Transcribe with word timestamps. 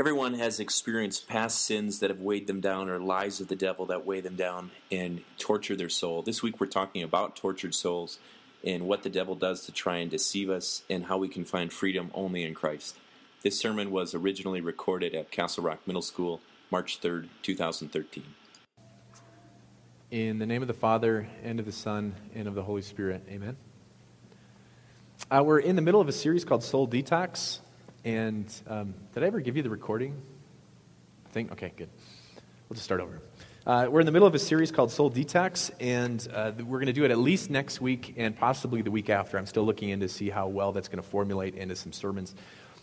Everyone 0.00 0.32
has 0.32 0.60
experienced 0.60 1.28
past 1.28 1.62
sins 1.62 1.98
that 1.98 2.08
have 2.08 2.22
weighed 2.22 2.46
them 2.46 2.62
down 2.62 2.88
or 2.88 2.98
lies 2.98 3.38
of 3.38 3.48
the 3.48 3.54
devil 3.54 3.84
that 3.84 4.06
weigh 4.06 4.22
them 4.22 4.34
down 4.34 4.70
and 4.90 5.20
torture 5.36 5.76
their 5.76 5.90
soul. 5.90 6.22
This 6.22 6.42
week 6.42 6.58
we're 6.58 6.68
talking 6.68 7.02
about 7.02 7.36
tortured 7.36 7.74
souls 7.74 8.18
and 8.64 8.86
what 8.86 9.02
the 9.02 9.10
devil 9.10 9.34
does 9.34 9.66
to 9.66 9.72
try 9.72 9.98
and 9.98 10.10
deceive 10.10 10.48
us 10.48 10.84
and 10.88 11.04
how 11.04 11.18
we 11.18 11.28
can 11.28 11.44
find 11.44 11.70
freedom 11.70 12.10
only 12.14 12.44
in 12.44 12.54
Christ. 12.54 12.96
This 13.42 13.58
sermon 13.58 13.90
was 13.90 14.14
originally 14.14 14.62
recorded 14.62 15.14
at 15.14 15.30
Castle 15.30 15.64
Rock 15.64 15.80
Middle 15.86 16.00
School, 16.00 16.40
March 16.70 16.98
3rd, 17.02 17.28
2013. 17.42 18.24
In 20.10 20.38
the 20.38 20.46
name 20.46 20.62
of 20.62 20.68
the 20.68 20.72
Father, 20.72 21.28
and 21.42 21.60
of 21.60 21.66
the 21.66 21.72
Son, 21.72 22.14
and 22.34 22.48
of 22.48 22.54
the 22.54 22.62
Holy 22.62 22.80
Spirit. 22.80 23.22
Amen. 23.28 23.58
Uh, 25.30 25.42
we're 25.44 25.58
in 25.58 25.76
the 25.76 25.82
middle 25.82 26.00
of 26.00 26.08
a 26.08 26.12
series 26.12 26.46
called 26.46 26.64
Soul 26.64 26.88
Detox. 26.88 27.58
And 28.04 28.52
um, 28.66 28.94
did 29.12 29.22
I 29.22 29.26
ever 29.26 29.40
give 29.40 29.56
you 29.56 29.62
the 29.62 29.70
recording? 29.70 30.20
I 31.26 31.30
think? 31.30 31.52
Okay, 31.52 31.72
good. 31.76 31.90
We'll 32.68 32.74
just 32.74 32.84
start 32.84 33.00
over. 33.00 33.20
Uh, 33.66 33.88
we're 33.90 34.00
in 34.00 34.06
the 34.06 34.12
middle 34.12 34.26
of 34.26 34.34
a 34.34 34.38
series 34.38 34.72
called 34.72 34.90
Soul 34.90 35.10
Detox, 35.10 35.70
and 35.80 36.26
uh, 36.32 36.52
we're 36.58 36.78
going 36.78 36.86
to 36.86 36.94
do 36.94 37.04
it 37.04 37.10
at 37.10 37.18
least 37.18 37.50
next 37.50 37.82
week 37.82 38.14
and 38.16 38.34
possibly 38.34 38.80
the 38.80 38.90
week 38.90 39.10
after. 39.10 39.36
I'm 39.36 39.44
still 39.44 39.64
looking 39.64 39.90
in 39.90 40.00
to 40.00 40.08
see 40.08 40.30
how 40.30 40.48
well 40.48 40.72
that's 40.72 40.88
going 40.88 41.02
to 41.02 41.06
formulate 41.06 41.56
into 41.56 41.76
some 41.76 41.92
sermons. 41.92 42.34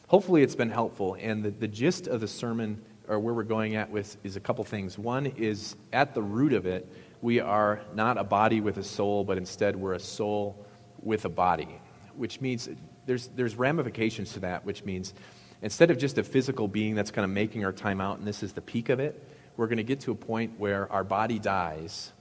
Hopefully, 0.07 0.43
it's 0.43 0.55
been 0.55 0.69
helpful. 0.69 1.17
And 1.19 1.43
the, 1.43 1.49
the 1.49 1.67
gist 1.67 2.05
of 2.05 2.21
the 2.21 2.27
sermon, 2.27 2.79
or 3.07 3.19
where 3.19 3.33
we're 3.33 3.41
going 3.41 3.75
at 3.75 3.89
with, 3.89 4.17
is 4.23 4.35
a 4.35 4.39
couple 4.39 4.63
things. 4.65 4.99
One 4.99 5.25
is 5.25 5.75
at 5.93 6.13
the 6.13 6.21
root 6.21 6.53
of 6.53 6.67
it, 6.67 6.87
we 7.23 7.39
are 7.39 7.81
not 7.95 8.19
a 8.19 8.23
body 8.23 8.61
with 8.61 8.77
a 8.77 8.83
soul, 8.83 9.23
but 9.23 9.39
instead 9.39 9.75
we're 9.75 9.93
a 9.93 9.99
soul 9.99 10.63
with 11.01 11.25
a 11.25 11.29
body, 11.29 11.81
which 12.15 12.39
means 12.39 12.69
there's, 13.07 13.27
there's 13.29 13.55
ramifications 13.55 14.33
to 14.33 14.41
that, 14.41 14.63
which 14.65 14.83
means 14.83 15.15
instead 15.63 15.89
of 15.89 15.97
just 15.97 16.19
a 16.19 16.23
physical 16.23 16.67
being 16.67 16.93
that's 16.93 17.09
kind 17.09 17.25
of 17.25 17.31
making 17.31 17.65
our 17.65 17.71
time 17.71 17.99
out, 17.99 18.19
and 18.19 18.27
this 18.27 18.43
is 18.43 18.53
the 18.53 18.61
peak 18.61 18.89
of 18.89 18.99
it, 18.99 19.27
we're 19.55 19.65
going 19.65 19.77
to 19.77 19.83
get 19.83 20.01
to 20.01 20.11
a 20.11 20.15
point 20.15 20.59
where 20.59 20.91
our 20.91 21.03
body 21.03 21.39
dies 21.39 22.11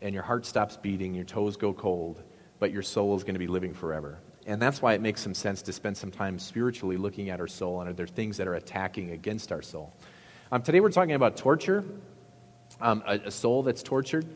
and 0.00 0.14
your 0.14 0.22
heart 0.22 0.46
stops 0.46 0.76
beating, 0.78 1.14
your 1.14 1.24
toes 1.24 1.56
go 1.56 1.74
cold, 1.74 2.22
but 2.58 2.72
your 2.72 2.82
soul 2.82 3.14
is 3.16 3.22
going 3.22 3.34
to 3.34 3.38
be 3.38 3.46
living 3.46 3.74
forever. 3.74 4.18
And 4.46 4.62
that's 4.62 4.80
why 4.80 4.94
it 4.94 5.00
makes 5.00 5.20
some 5.20 5.34
sense 5.34 5.60
to 5.62 5.72
spend 5.72 5.96
some 5.96 6.10
time 6.10 6.38
spiritually 6.38 6.96
looking 6.96 7.28
at 7.30 7.40
our 7.40 7.48
soul 7.48 7.80
and 7.80 7.90
are 7.90 7.92
there 7.92 8.06
things 8.06 8.36
that 8.36 8.46
are 8.46 8.54
attacking 8.54 9.10
against 9.10 9.50
our 9.52 9.62
soul. 9.62 9.92
Um, 10.52 10.62
today 10.62 10.80
we're 10.80 10.92
talking 10.92 11.14
about 11.14 11.36
torture, 11.36 11.84
um, 12.80 13.02
a, 13.06 13.14
a 13.24 13.30
soul 13.30 13.64
that's 13.64 13.82
tortured. 13.82 14.26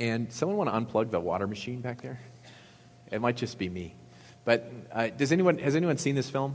And 0.00 0.32
someone 0.32 0.58
want 0.58 0.70
to 0.70 0.92
unplug 0.92 1.10
the 1.10 1.20
water 1.20 1.46
machine 1.46 1.80
back 1.80 2.02
there? 2.02 2.20
It 3.10 3.20
might 3.20 3.36
just 3.36 3.58
be 3.58 3.68
me. 3.68 3.94
But 4.48 4.72
uh, 4.90 5.08
does 5.08 5.30
anyone, 5.30 5.58
has 5.58 5.76
anyone 5.76 5.98
seen 5.98 6.14
this 6.14 6.30
film? 6.30 6.54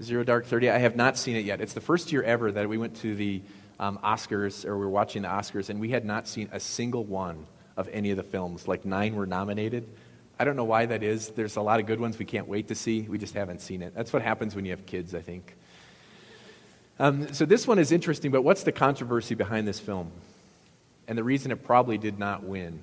Zero 0.00 0.22
Dark 0.22 0.46
Thirty? 0.46 0.70
I 0.70 0.78
have 0.78 0.94
not 0.94 1.18
seen 1.18 1.34
it 1.34 1.44
yet. 1.44 1.60
It's 1.60 1.72
the 1.72 1.80
first 1.80 2.12
year 2.12 2.22
ever 2.22 2.52
that 2.52 2.68
we 2.68 2.78
went 2.78 2.94
to 2.98 3.16
the 3.16 3.42
um, 3.80 3.98
Oscars, 4.04 4.64
or 4.64 4.78
we 4.78 4.84
were 4.84 4.90
watching 4.90 5.22
the 5.22 5.28
Oscars, 5.28 5.68
and 5.68 5.80
we 5.80 5.88
had 5.88 6.04
not 6.04 6.28
seen 6.28 6.48
a 6.52 6.60
single 6.60 7.02
one 7.04 7.48
of 7.76 7.88
any 7.88 8.12
of 8.12 8.18
the 8.18 8.22
films. 8.22 8.68
Like 8.68 8.84
nine 8.84 9.16
were 9.16 9.26
nominated. 9.26 9.88
I 10.38 10.44
don't 10.44 10.54
know 10.54 10.62
why 10.62 10.86
that 10.86 11.02
is. 11.02 11.30
There's 11.30 11.56
a 11.56 11.60
lot 11.60 11.80
of 11.80 11.86
good 11.86 11.98
ones 11.98 12.20
we 12.20 12.24
can't 12.24 12.46
wait 12.46 12.68
to 12.68 12.76
see. 12.76 13.00
We 13.00 13.18
just 13.18 13.34
haven't 13.34 13.62
seen 13.62 13.82
it. 13.82 13.96
That's 13.96 14.12
what 14.12 14.22
happens 14.22 14.54
when 14.54 14.64
you 14.64 14.70
have 14.70 14.86
kids, 14.86 15.12
I 15.12 15.22
think. 15.22 15.56
Um, 17.00 17.34
so 17.34 17.44
this 17.44 17.66
one 17.66 17.80
is 17.80 17.90
interesting, 17.90 18.30
but 18.30 18.42
what's 18.42 18.62
the 18.62 18.70
controversy 18.70 19.34
behind 19.34 19.66
this 19.66 19.80
film? 19.80 20.12
And 21.08 21.18
the 21.18 21.24
reason 21.24 21.50
it 21.50 21.64
probably 21.64 21.98
did 21.98 22.20
not 22.20 22.44
win 22.44 22.78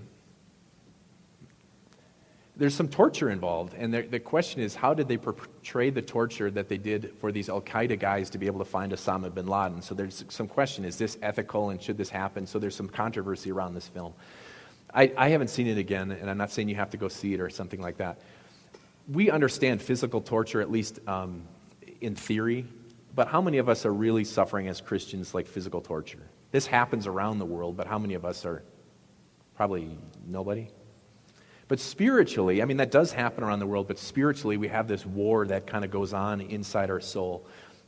there's 2.59 2.75
some 2.75 2.89
torture 2.89 3.29
involved. 3.29 3.73
And 3.77 3.93
the, 3.93 4.01
the 4.01 4.19
question 4.19 4.61
is, 4.61 4.75
how 4.75 4.93
did 4.93 5.07
they 5.07 5.15
portray 5.15 5.89
the 5.89 6.01
torture 6.01 6.51
that 6.51 6.67
they 6.67 6.77
did 6.77 7.13
for 7.21 7.31
these 7.31 7.47
Al 7.47 7.61
Qaeda 7.61 7.97
guys 7.97 8.29
to 8.31 8.37
be 8.37 8.47
able 8.47 8.59
to 8.59 8.65
find 8.65 8.91
Osama 8.91 9.33
bin 9.33 9.47
Laden? 9.47 9.81
So 9.81 9.95
there's 9.95 10.25
some 10.27 10.47
question 10.47 10.83
is 10.83 10.97
this 10.97 11.17
ethical 11.21 11.69
and 11.69 11.81
should 11.81 11.97
this 11.97 12.09
happen? 12.09 12.45
So 12.45 12.59
there's 12.59 12.75
some 12.75 12.89
controversy 12.89 13.49
around 13.49 13.75
this 13.75 13.87
film. 13.87 14.13
I, 14.93 15.13
I 15.17 15.29
haven't 15.29 15.47
seen 15.49 15.67
it 15.67 15.77
again, 15.77 16.11
and 16.11 16.29
I'm 16.29 16.37
not 16.37 16.51
saying 16.51 16.67
you 16.67 16.75
have 16.75 16.89
to 16.89 16.97
go 16.97 17.07
see 17.07 17.33
it 17.33 17.39
or 17.39 17.49
something 17.49 17.79
like 17.79 17.97
that. 17.97 18.19
We 19.07 19.31
understand 19.31 19.81
physical 19.81 20.19
torture, 20.19 20.61
at 20.61 20.69
least 20.69 20.99
um, 21.07 21.43
in 22.01 22.15
theory, 22.15 22.65
but 23.15 23.27
how 23.27 23.41
many 23.41 23.59
of 23.59 23.69
us 23.69 23.85
are 23.85 23.93
really 23.93 24.23
suffering 24.23 24.67
as 24.67 24.81
Christians 24.81 25.33
like 25.33 25.47
physical 25.47 25.79
torture? 25.79 26.27
This 26.51 26.65
happens 26.65 27.07
around 27.07 27.39
the 27.39 27.45
world, 27.45 27.77
but 27.77 27.87
how 27.87 27.99
many 27.99 28.15
of 28.15 28.25
us 28.25 28.45
are? 28.45 28.63
Probably 29.55 29.97
nobody. 30.25 30.69
But 31.69 31.79
spiritually, 31.79 32.63
I 32.63 32.65
mean, 32.65 32.77
that 32.77 32.89
does 32.89 33.13
happen 33.13 33.43
around 33.43 33.59
the 33.59 33.67
world, 33.67 33.87
but 33.87 33.99
spiritually, 33.99 34.57
we 34.57 34.67
have 34.67 34.87
this 34.87 35.05
war 35.05 35.45
that 35.47 35.67
kind 35.67 35.85
of 35.85 35.91
goes 35.91 36.13
on 36.13 36.41
inside 36.41 36.89
our 36.89 36.99
soul. 36.99 37.45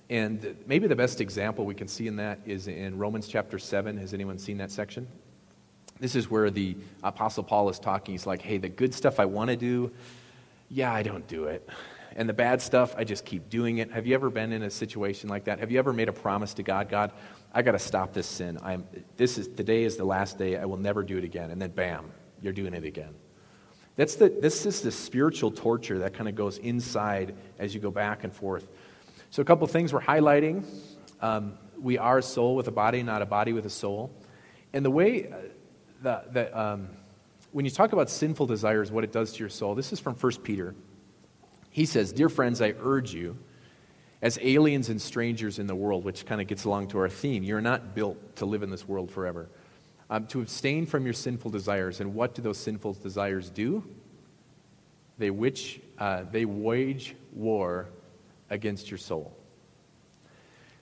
And 0.07 0.55
maybe 0.67 0.87
the 0.87 0.95
best 0.95 1.19
example 1.19 1.65
we 1.65 1.73
can 1.73 1.87
see 1.87 2.07
in 2.07 2.15
that 2.17 2.39
is 2.45 2.67
in 2.67 2.97
Romans 2.99 3.27
chapter 3.27 3.57
7. 3.57 3.97
Has 3.97 4.13
anyone 4.13 4.37
seen 4.37 4.57
that 4.59 4.69
section? 4.69 5.07
This 5.99 6.15
is 6.15 6.29
where 6.29 6.51
the 6.51 6.77
Apostle 7.03 7.43
Paul 7.43 7.69
is 7.69 7.79
talking. 7.79 8.13
He's 8.13 8.27
like, 8.27 8.43
hey, 8.43 8.59
the 8.59 8.69
good 8.69 8.93
stuff 8.93 9.19
I 9.19 9.25
want 9.25 9.49
to 9.49 9.55
do, 9.55 9.91
yeah, 10.69 10.93
I 10.93 11.01
don't 11.01 11.27
do 11.27 11.45
it. 11.45 11.67
And 12.15 12.29
the 12.29 12.33
bad 12.33 12.61
stuff, 12.61 12.93
I 12.97 13.03
just 13.03 13.25
keep 13.25 13.49
doing 13.49 13.79
it. 13.79 13.91
Have 13.91 14.05
you 14.05 14.13
ever 14.13 14.29
been 14.29 14.51
in 14.51 14.61
a 14.61 14.69
situation 14.69 15.27
like 15.27 15.45
that? 15.45 15.57
Have 15.57 15.71
you 15.71 15.79
ever 15.79 15.91
made 15.91 16.09
a 16.09 16.13
promise 16.13 16.53
to 16.55 16.63
God, 16.63 16.87
God, 16.87 17.13
I 17.51 17.63
got 17.63 17.71
to 17.71 17.79
stop 17.79 18.13
this 18.13 18.27
sin. 18.27 18.59
I'm, 18.61 18.85
this 19.17 19.39
is, 19.39 19.47
today 19.47 19.85
is 19.85 19.97
the 19.97 20.05
last 20.05 20.37
day. 20.37 20.57
I 20.57 20.65
will 20.65 20.77
never 20.77 21.01
do 21.01 21.17
it 21.17 21.23
again. 21.23 21.49
And 21.49 21.59
then 21.59 21.71
bam, 21.71 22.11
you're 22.41 22.53
doing 22.53 22.75
it 22.75 22.83
again. 22.83 23.15
That's 23.95 24.15
the, 24.15 24.29
this 24.29 24.65
is 24.65 24.81
the 24.81 24.91
spiritual 24.91 25.51
torture 25.51 25.99
that 25.99 26.13
kind 26.13 26.29
of 26.29 26.35
goes 26.35 26.57
inside 26.59 27.35
as 27.59 27.73
you 27.73 27.81
go 27.81 27.91
back 27.91 28.23
and 28.23 28.33
forth. 28.33 28.67
So, 29.29 29.41
a 29.41 29.45
couple 29.45 29.67
things 29.67 29.93
we're 29.93 30.01
highlighting. 30.01 30.65
Um, 31.21 31.57
we 31.79 31.97
are 31.97 32.19
a 32.19 32.23
soul 32.23 32.55
with 32.55 32.67
a 32.67 32.71
body, 32.71 33.03
not 33.03 33.21
a 33.21 33.25
body 33.25 33.53
with 33.53 33.65
a 33.65 33.69
soul. 33.69 34.11
And 34.73 34.85
the 34.85 34.91
way 34.91 35.29
uh, 35.29 35.35
that, 36.33 36.55
um, 36.57 36.89
when 37.51 37.65
you 37.65 37.71
talk 37.71 37.91
about 37.93 38.09
sinful 38.09 38.45
desires, 38.45 38.91
what 38.91 39.03
it 39.03 39.11
does 39.11 39.33
to 39.33 39.39
your 39.39 39.49
soul, 39.49 39.75
this 39.75 39.91
is 39.91 39.99
from 39.99 40.15
1 40.15 40.31
Peter. 40.43 40.73
He 41.69 41.85
says, 41.85 42.11
Dear 42.11 42.29
friends, 42.29 42.61
I 42.61 42.73
urge 42.81 43.13
you, 43.13 43.37
as 44.21 44.37
aliens 44.41 44.89
and 44.89 45.01
strangers 45.01 45.59
in 45.59 45.67
the 45.67 45.75
world, 45.75 46.05
which 46.05 46.25
kind 46.25 46.39
of 46.39 46.47
gets 46.47 46.63
along 46.63 46.89
to 46.89 46.99
our 46.99 47.09
theme, 47.09 47.43
you're 47.43 47.61
not 47.61 47.95
built 47.95 48.35
to 48.37 48.45
live 48.45 48.63
in 48.63 48.69
this 48.69 48.87
world 48.87 49.11
forever 49.11 49.49
um, 50.11 50.27
to 50.27 50.41
abstain 50.41 50.85
from 50.85 51.05
your 51.05 51.13
sinful 51.13 51.49
desires. 51.49 52.01
And 52.01 52.13
what 52.13 52.35
do 52.35 52.41
those 52.41 52.57
sinful 52.57 52.93
desires 52.95 53.49
do? 53.49 53.83
They, 55.17 55.29
which, 55.31 55.79
uh, 55.97 56.23
they 56.29 56.43
wage 56.45 57.15
war 57.31 57.87
against 58.49 58.91
your 58.91 58.97
soul. 58.97 59.35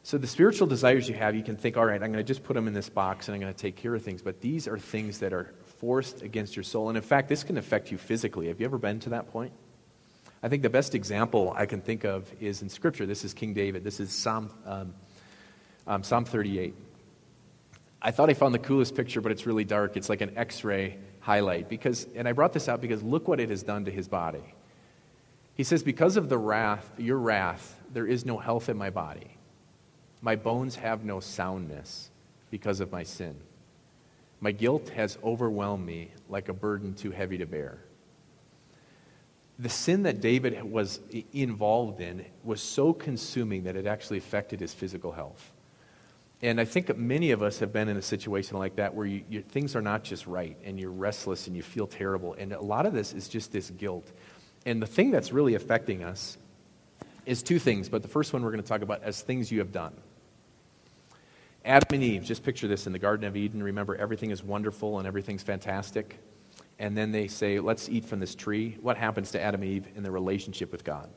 So, 0.01 0.17
the 0.17 0.27
spiritual 0.27 0.65
desires 0.65 1.07
you 1.07 1.13
have, 1.15 1.35
you 1.35 1.43
can 1.43 1.55
think, 1.55 1.77
all 1.77 1.85
right, 1.85 2.01
I'm 2.01 2.11
going 2.11 2.23
to 2.25 2.27
just 2.27 2.43
put 2.43 2.55
them 2.55 2.67
in 2.67 2.73
this 2.73 2.89
box 2.89 3.27
and 3.27 3.35
I'm 3.35 3.41
going 3.41 3.53
to 3.53 3.59
take 3.59 3.75
care 3.75 3.93
of 3.93 4.01
things. 4.01 4.23
But 4.23 4.41
these 4.41 4.67
are 4.67 4.79
things 4.79 5.19
that 5.19 5.31
are 5.31 5.53
forced 5.77 6.23
against 6.23 6.55
your 6.55 6.63
soul. 6.63 6.89
And 6.89 6.97
in 6.97 7.03
fact, 7.03 7.29
this 7.29 7.43
can 7.43 7.57
affect 7.57 7.91
you 7.91 7.99
physically. 7.99 8.47
Have 8.47 8.59
you 8.59 8.65
ever 8.65 8.79
been 8.79 8.99
to 9.01 9.09
that 9.09 9.31
point? 9.31 9.53
I 10.41 10.49
think 10.49 10.63
the 10.63 10.69
best 10.69 10.95
example 10.95 11.53
I 11.55 11.67
can 11.67 11.81
think 11.81 12.05
of 12.05 12.31
is 12.39 12.63
in 12.63 12.69
Scripture. 12.69 13.05
This 13.05 13.23
is 13.23 13.33
King 13.35 13.53
David. 13.53 13.83
This 13.83 13.99
is 13.99 14.11
Psalm, 14.11 14.51
um, 14.65 14.93
um, 15.85 16.01
Psalm 16.01 16.25
38. 16.25 16.73
I 18.01 18.11
thought 18.11 18.29
I 18.29 18.33
found 18.33 18.53
the 18.53 18.59
coolest 18.59 18.95
picture, 18.95 19.19
but 19.19 19.31
it's 19.31 19.45
really 19.45 19.65
dark. 19.65 19.97
It's 19.97 20.09
like 20.09 20.21
an 20.21 20.37
x 20.37 20.63
ray 20.63 20.97
highlight. 21.19 21.67
Because, 21.67 22.07
and 22.15 22.27
I 22.27 22.31
brought 22.31 22.53
this 22.53 22.69
out 22.69 22.81
because 22.81 23.03
look 23.03 23.27
what 23.27 23.39
it 23.39 23.49
has 23.49 23.63
done 23.63 23.85
to 23.85 23.91
his 23.91 24.07
body. 24.07 24.55
He 25.55 25.63
says, 25.63 25.83
Because 25.83 26.15
of 26.15 26.29
the 26.29 26.37
wrath, 26.37 26.89
your 26.97 27.17
wrath, 27.17 27.77
there 27.91 28.07
is 28.07 28.25
no 28.25 28.37
health 28.37 28.69
in 28.69 28.77
my 28.77 28.89
body. 28.89 29.37
My 30.21 30.35
bones 30.35 30.75
have 30.75 31.03
no 31.03 31.19
soundness 31.19 32.09
because 32.49 32.79
of 32.79 32.91
my 32.91 33.03
sin. 33.03 33.35
My 34.41 34.51
guilt 34.51 34.89
has 34.89 35.17
overwhelmed 35.23 35.85
me 35.85 36.11
like 36.29 36.47
a 36.47 36.53
burden 36.53 36.93
too 36.93 37.11
heavy 37.11 37.37
to 37.39 37.45
bear. 37.45 37.79
The 39.57 39.67
sin 39.67 40.03
that 40.03 40.21
David 40.21 40.63
was 40.63 41.01
involved 41.33 41.99
in 41.99 42.25
was 42.45 42.61
so 42.61 42.93
consuming 42.93 43.63
that 43.63 43.75
it 43.75 43.85
actually 43.85 44.17
affected 44.17 44.61
his 44.61 44.73
physical 44.73 45.11
health. 45.11 45.51
And 46.41 46.59
I 46.61 46.65
think 46.65 46.95
many 46.97 47.31
of 47.31 47.43
us 47.43 47.59
have 47.59 47.73
been 47.73 47.89
in 47.89 47.97
a 47.97 48.01
situation 48.01 48.57
like 48.57 48.77
that 48.77 48.95
where 48.95 49.05
you, 49.05 49.23
you, 49.29 49.41
things 49.41 49.75
are 49.75 49.81
not 49.81 50.03
just 50.03 50.25
right 50.25 50.57
and 50.63 50.79
you're 50.79 50.91
restless 50.91 51.47
and 51.47 51.55
you 51.55 51.61
feel 51.61 51.85
terrible. 51.85 52.33
And 52.35 52.53
a 52.53 52.61
lot 52.61 52.85
of 52.85 52.93
this 52.93 53.13
is 53.13 53.27
just 53.27 53.51
this 53.51 53.69
guilt. 53.71 54.09
And 54.65 54.81
the 54.81 54.87
thing 54.87 55.11
that's 55.11 55.33
really 55.33 55.55
affecting 55.55 56.03
us 56.03 56.37
is 57.25 57.43
two 57.43 57.59
things, 57.59 57.89
but 57.89 58.01
the 58.01 58.07
first 58.07 58.31
one 58.31 58.41
we're 58.41 58.51
going 58.51 58.63
to 58.63 58.67
talk 58.67 58.81
about 58.81 59.03
as 59.03 59.21
things 59.21 59.51
you 59.51 59.59
have 59.59 59.73
done. 59.73 59.93
Adam 61.65 61.87
and 61.91 62.03
Eve, 62.03 62.23
just 62.23 62.43
picture 62.43 62.69
this 62.69 62.87
in 62.87 62.93
the 62.93 62.99
Garden 62.99 63.27
of 63.27 63.35
Eden. 63.35 63.61
Remember, 63.61 63.95
everything 63.95 64.31
is 64.31 64.41
wonderful 64.41 64.97
and 64.97 65.05
everything's 65.05 65.43
fantastic. 65.43 66.17
And 66.79 66.97
then 66.97 67.11
they 67.11 67.27
say, 67.27 67.59
let's 67.59 67.89
eat 67.89 68.05
from 68.05 68.21
this 68.21 68.33
tree. 68.33 68.77
What 68.81 68.95
happens 68.95 69.31
to 69.31 69.41
Adam 69.41 69.61
and 69.61 69.69
Eve 69.69 69.87
in 69.95 70.03
their 70.03 70.13
relationship 70.13 70.71
with 70.71 70.85
God? 70.85 71.09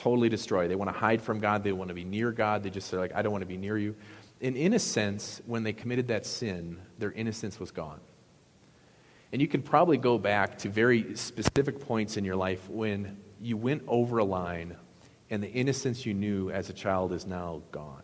Totally 0.00 0.28
destroyed. 0.28 0.70
They 0.70 0.76
want 0.76 0.92
to 0.92 0.98
hide 0.98 1.20
from 1.20 1.40
God. 1.40 1.62
They 1.62 1.72
want 1.72 1.88
to 1.88 1.94
be 1.94 2.04
near 2.04 2.32
God. 2.32 2.62
They 2.62 2.70
just 2.70 2.92
are 2.94 2.98
like, 2.98 3.14
I 3.14 3.22
don't 3.22 3.32
want 3.32 3.42
to 3.42 3.46
be 3.46 3.58
near 3.58 3.76
you. 3.76 3.94
And 4.40 4.56
in 4.56 4.72
a 4.72 4.78
sense, 4.78 5.42
when 5.46 5.62
they 5.62 5.74
committed 5.74 6.08
that 6.08 6.24
sin, 6.24 6.78
their 6.98 7.12
innocence 7.12 7.60
was 7.60 7.70
gone. 7.70 8.00
And 9.32 9.40
you 9.40 9.46
can 9.46 9.62
probably 9.62 9.98
go 9.98 10.18
back 10.18 10.58
to 10.58 10.70
very 10.70 11.14
specific 11.16 11.80
points 11.80 12.16
in 12.16 12.24
your 12.24 12.36
life 12.36 12.68
when 12.68 13.18
you 13.40 13.56
went 13.56 13.82
over 13.86 14.18
a 14.18 14.24
line 14.24 14.76
and 15.28 15.42
the 15.42 15.50
innocence 15.50 16.04
you 16.04 16.14
knew 16.14 16.50
as 16.50 16.70
a 16.70 16.72
child 16.72 17.12
is 17.12 17.26
now 17.26 17.62
gone. 17.70 18.02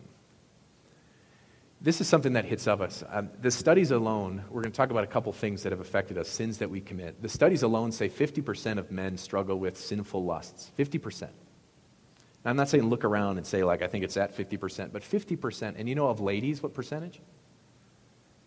This 1.81 1.99
is 1.99 2.07
something 2.07 2.33
that 2.33 2.45
hits 2.45 2.67
of 2.67 2.81
us. 2.81 3.03
Um, 3.09 3.29
the 3.41 3.51
studies 3.51 3.91
alone, 3.91 4.43
we're 4.49 4.61
going 4.61 4.71
to 4.71 4.77
talk 4.77 4.89
about 4.89 5.03
a 5.03 5.07
couple 5.07 5.31
things 5.33 5.63
that 5.63 5.71
have 5.71 5.81
affected 5.81 6.17
us, 6.17 6.29
sins 6.29 6.59
that 6.59 6.69
we 6.69 6.79
commit. 6.79 7.21
The 7.21 7.29
studies 7.29 7.63
alone 7.63 7.91
say 7.91 8.07
50% 8.07 8.77
of 8.77 8.91
men 8.91 9.17
struggle 9.17 9.59
with 9.59 9.77
sinful 9.77 10.23
lusts. 10.23 10.71
50%. 10.79 11.29
I'm 12.47 12.55
not 12.55 12.69
saying 12.69 12.89
look 12.89 13.03
around 13.03 13.37
and 13.37 13.45
say, 13.45 13.63
like, 13.63 13.81
I 13.81 13.87
think 13.87 14.03
it's 14.03 14.17
at 14.17 14.35
50%, 14.35 14.91
but 14.91 15.01
50%. 15.01 15.75
And 15.77 15.89
you 15.89 15.95
know 15.95 16.07
of 16.07 16.19
ladies, 16.19 16.63
what 16.63 16.73
percentage? 16.73 17.19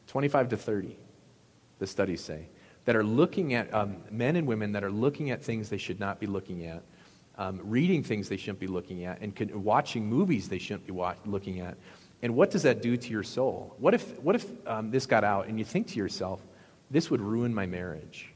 25 0.07 0.49
to 0.51 0.57
30, 0.57 0.97
the 1.79 1.87
studies 1.87 2.21
say, 2.23 2.49
that 2.85 2.97
are 2.97 3.05
looking 3.05 3.55
at 3.55 3.73
um, 3.73 3.97
men 4.11 4.37
and 4.37 4.47
women 4.47 4.73
that 4.73 4.83
are 4.83 4.91
looking 4.91 5.31
at 5.31 5.43
things 5.43 5.69
they 5.69 5.79
should 5.79 6.01
not 6.01 6.19
be 6.19 6.27
looking 6.27 6.67
at, 6.67 6.83
um, 7.39 7.61
reading 7.63 8.03
things 8.03 8.29
they 8.29 8.37
shouldn't 8.37 8.59
be 8.59 8.67
looking 8.67 9.05
at, 9.05 9.21
and 9.21 9.35
watching 9.65 10.07
movies 10.07 10.49
they 10.49 10.59
shouldn't 10.59 10.87
be 10.87 10.93
wa- 10.93 11.15
looking 11.27 11.61
at 11.61 11.77
and 12.23 12.35
what 12.35 12.51
does 12.51 12.63
that 12.65 12.83
do 12.83 12.97
to 12.97 13.11
your 13.11 13.23
soul? 13.23 13.75
What 13.79 13.95
if, 13.95 14.19
what 14.21 14.35
if 14.35 14.47
um, 14.67 14.91
this 14.91 15.07
got 15.07 15.25
out 15.25 15.47
and 15.47 15.59
you 15.59 15.65
think 15.65 15.87
to 15.89 15.97
yourself, 15.97 16.41
this 16.91 17.11
would 17.11 17.21
ruin 17.21 17.55
my 17.55 17.67
marriage? 17.67 18.30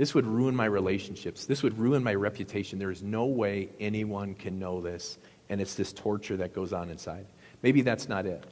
This 0.00 0.14
would 0.14 0.26
ruin 0.26 0.56
my 0.56 0.64
relationships. 0.64 1.44
This 1.44 1.62
would 1.62 1.78
ruin 1.78 2.02
my 2.02 2.14
reputation. 2.14 2.78
There 2.78 2.90
is 2.90 3.02
no 3.02 3.26
way 3.26 3.68
anyone 3.78 4.34
can 4.34 4.58
know 4.58 4.80
this, 4.80 5.18
and 5.50 5.60
it's 5.60 5.74
this 5.74 5.92
torture 5.92 6.38
that 6.38 6.54
goes 6.54 6.72
on 6.72 6.88
inside. 6.88 7.26
Maybe 7.60 7.82
that's 7.82 8.08
not 8.08 8.24
it. 8.24 8.42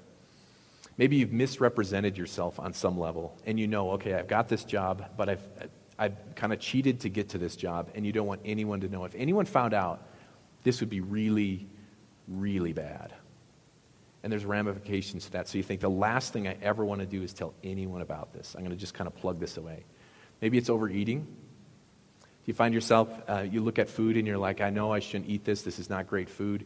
Maybe 0.99 1.17
you've 1.17 1.33
misrepresented 1.33 2.19
yourself 2.19 2.61
on 2.61 2.75
some 2.75 3.00
level, 3.00 3.35
and 3.47 3.59
you 3.59 3.67
know, 3.67 3.93
okay, 3.93 4.12
I've 4.12 4.29
got 4.29 4.50
this 4.50 4.62
job, 4.62 5.06
but 5.17 5.31
I've, 5.31 5.43
I've 5.99 6.17
kind 6.35 6.53
of 6.53 6.61
cheated 6.61 7.00
to 7.00 7.09
get 7.09 7.31
to 7.31 7.39
this 7.39 7.56
job, 7.56 7.93
and 7.95 8.05
you 8.05 8.12
don't 8.12 8.27
want 8.27 8.43
anyone 8.45 8.83
to 8.83 8.89
know. 8.91 9.06
If 9.06 9.15
anyone 9.15 9.47
found 9.47 9.73
out, 9.73 10.06
this 10.65 10.81
would 10.81 10.91
be 10.91 11.00
really, 11.00 11.67
really 12.29 12.75
bad 12.75 13.15
and 14.23 14.33
there's 14.33 14.45
ramifications 14.45 15.27
to 15.27 15.31
that. 15.31 15.49
So 15.49 15.59
you 15.59 15.65
think 15.65 15.81
the 15.81 15.89
last 15.89 16.33
thing 16.33 16.49
I 16.49 16.56
ever 16.61 16.85
want 16.85 17.00
to 17.00 17.06
do 17.06 17.23
is 17.23 17.33
tell 17.33 17.55
anyone 17.62 18.03
about 18.03 18.33
this. 18.33 18.55
I'm 18.56 18.62
going 18.62 18.75
to 18.75 18.77
just 18.77 18.93
kind 18.93 19.06
of 19.06 19.15
plug 19.15 19.39
this 19.39 19.56
away. 19.56 19.85
Maybe 20.40 20.58
it's 20.58 20.70
overeating. 20.70 21.26
You 22.44 22.55
find 22.55 22.73
yourself, 22.73 23.08
uh, 23.29 23.40
you 23.40 23.61
look 23.61 23.79
at 23.79 23.88
food 23.88 24.17
and 24.17 24.26
you're 24.26 24.38
like, 24.38 24.61
I 24.61 24.70
know 24.70 24.93
I 24.93 25.00
shouldn't 25.00 25.29
eat 25.29 25.44
this. 25.44 25.62
This 25.62 25.79
is 25.79 25.90
not 25.90 26.06
great 26.06 26.31
food. 26.31 26.64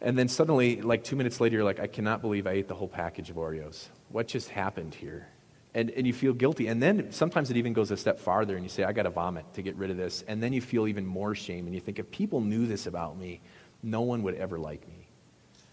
And 0.00 0.16
then 0.16 0.28
suddenly, 0.28 0.80
like 0.80 1.04
two 1.04 1.16
minutes 1.16 1.40
later, 1.40 1.56
you're 1.56 1.64
like, 1.64 1.80
I 1.80 1.86
cannot 1.86 2.22
believe 2.22 2.46
I 2.46 2.52
ate 2.52 2.68
the 2.68 2.74
whole 2.74 2.88
package 2.88 3.30
of 3.30 3.36
Oreos. 3.36 3.88
What 4.08 4.28
just 4.28 4.48
happened 4.48 4.94
here? 4.94 5.26
And, 5.74 5.90
and 5.90 6.06
you 6.06 6.12
feel 6.12 6.32
guilty. 6.32 6.68
And 6.68 6.82
then 6.82 7.12
sometimes 7.12 7.50
it 7.50 7.56
even 7.56 7.72
goes 7.72 7.90
a 7.90 7.96
step 7.96 8.18
farther 8.18 8.54
and 8.54 8.64
you 8.64 8.70
say, 8.70 8.84
I 8.84 8.92
got 8.92 9.02
to 9.02 9.10
vomit 9.10 9.44
to 9.54 9.62
get 9.62 9.76
rid 9.76 9.90
of 9.90 9.96
this. 9.96 10.24
And 10.26 10.42
then 10.42 10.52
you 10.52 10.60
feel 10.60 10.86
even 10.88 11.06
more 11.06 11.34
shame 11.34 11.66
and 11.66 11.74
you 11.74 11.80
think, 11.80 11.98
if 11.98 12.10
people 12.10 12.40
knew 12.40 12.66
this 12.66 12.86
about 12.86 13.18
me, 13.18 13.40
no 13.82 14.00
one 14.02 14.22
would 14.22 14.34
ever 14.34 14.58
like 14.58 14.86
me. 14.88 15.08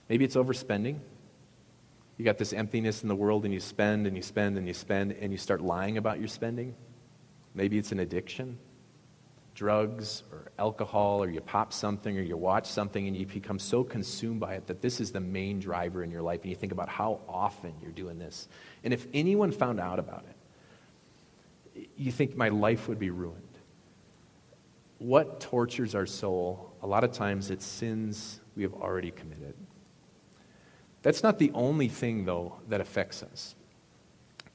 Maybe 0.09 0.25
it's 0.25 0.35
overspending. 0.35 0.99
You 2.17 2.25
got 2.25 2.37
this 2.37 2.51
emptiness 2.51 3.03
in 3.03 3.07
the 3.07 3.15
world 3.15 3.45
and 3.45 3.53
you 3.53 3.59
spend 3.59 4.07
and 4.07 4.17
you 4.17 4.23
spend 4.23 4.57
and 4.57 4.67
you 4.67 4.73
spend 4.73 5.11
and 5.11 5.31
you 5.31 5.37
start 5.37 5.61
lying 5.61 5.97
about 5.97 6.19
your 6.19 6.27
spending. 6.27 6.75
Maybe 7.53 7.77
it's 7.77 7.91
an 7.91 7.99
addiction, 7.99 8.57
drugs 9.53 10.23
or 10.31 10.51
alcohol, 10.57 11.23
or 11.23 11.29
you 11.29 11.41
pop 11.41 11.71
something 11.71 12.17
or 12.17 12.21
you 12.21 12.35
watch 12.35 12.65
something 12.65 13.07
and 13.07 13.15
you 13.15 13.27
become 13.27 13.59
so 13.59 13.83
consumed 13.83 14.39
by 14.39 14.55
it 14.55 14.65
that 14.65 14.81
this 14.81 14.99
is 14.99 15.11
the 15.11 15.19
main 15.19 15.59
driver 15.59 16.03
in 16.03 16.09
your 16.09 16.23
life 16.23 16.41
and 16.41 16.49
you 16.49 16.55
think 16.55 16.71
about 16.71 16.89
how 16.89 17.19
often 17.29 17.73
you're 17.83 17.91
doing 17.91 18.17
this. 18.17 18.47
And 18.83 18.93
if 18.93 19.05
anyone 19.13 19.51
found 19.51 19.79
out 19.79 19.99
about 19.99 20.25
it, 20.27 21.89
you 21.95 22.11
think 22.11 22.35
my 22.35 22.49
life 22.49 22.87
would 22.87 22.97
be 22.97 23.11
ruined. 23.11 23.43
What 24.97 25.39
tortures 25.39 25.93
our 25.93 26.07
soul? 26.07 26.73
A 26.81 26.87
lot 26.87 27.03
of 27.03 27.11
times 27.11 27.51
it's 27.51 27.65
sins 27.65 28.39
we 28.55 28.63
have 28.63 28.73
already 28.73 29.11
committed. 29.11 29.53
That's 31.01 31.23
not 31.23 31.39
the 31.39 31.51
only 31.53 31.87
thing, 31.87 32.25
though, 32.25 32.55
that 32.69 32.81
affects 32.81 33.23
us. 33.23 33.55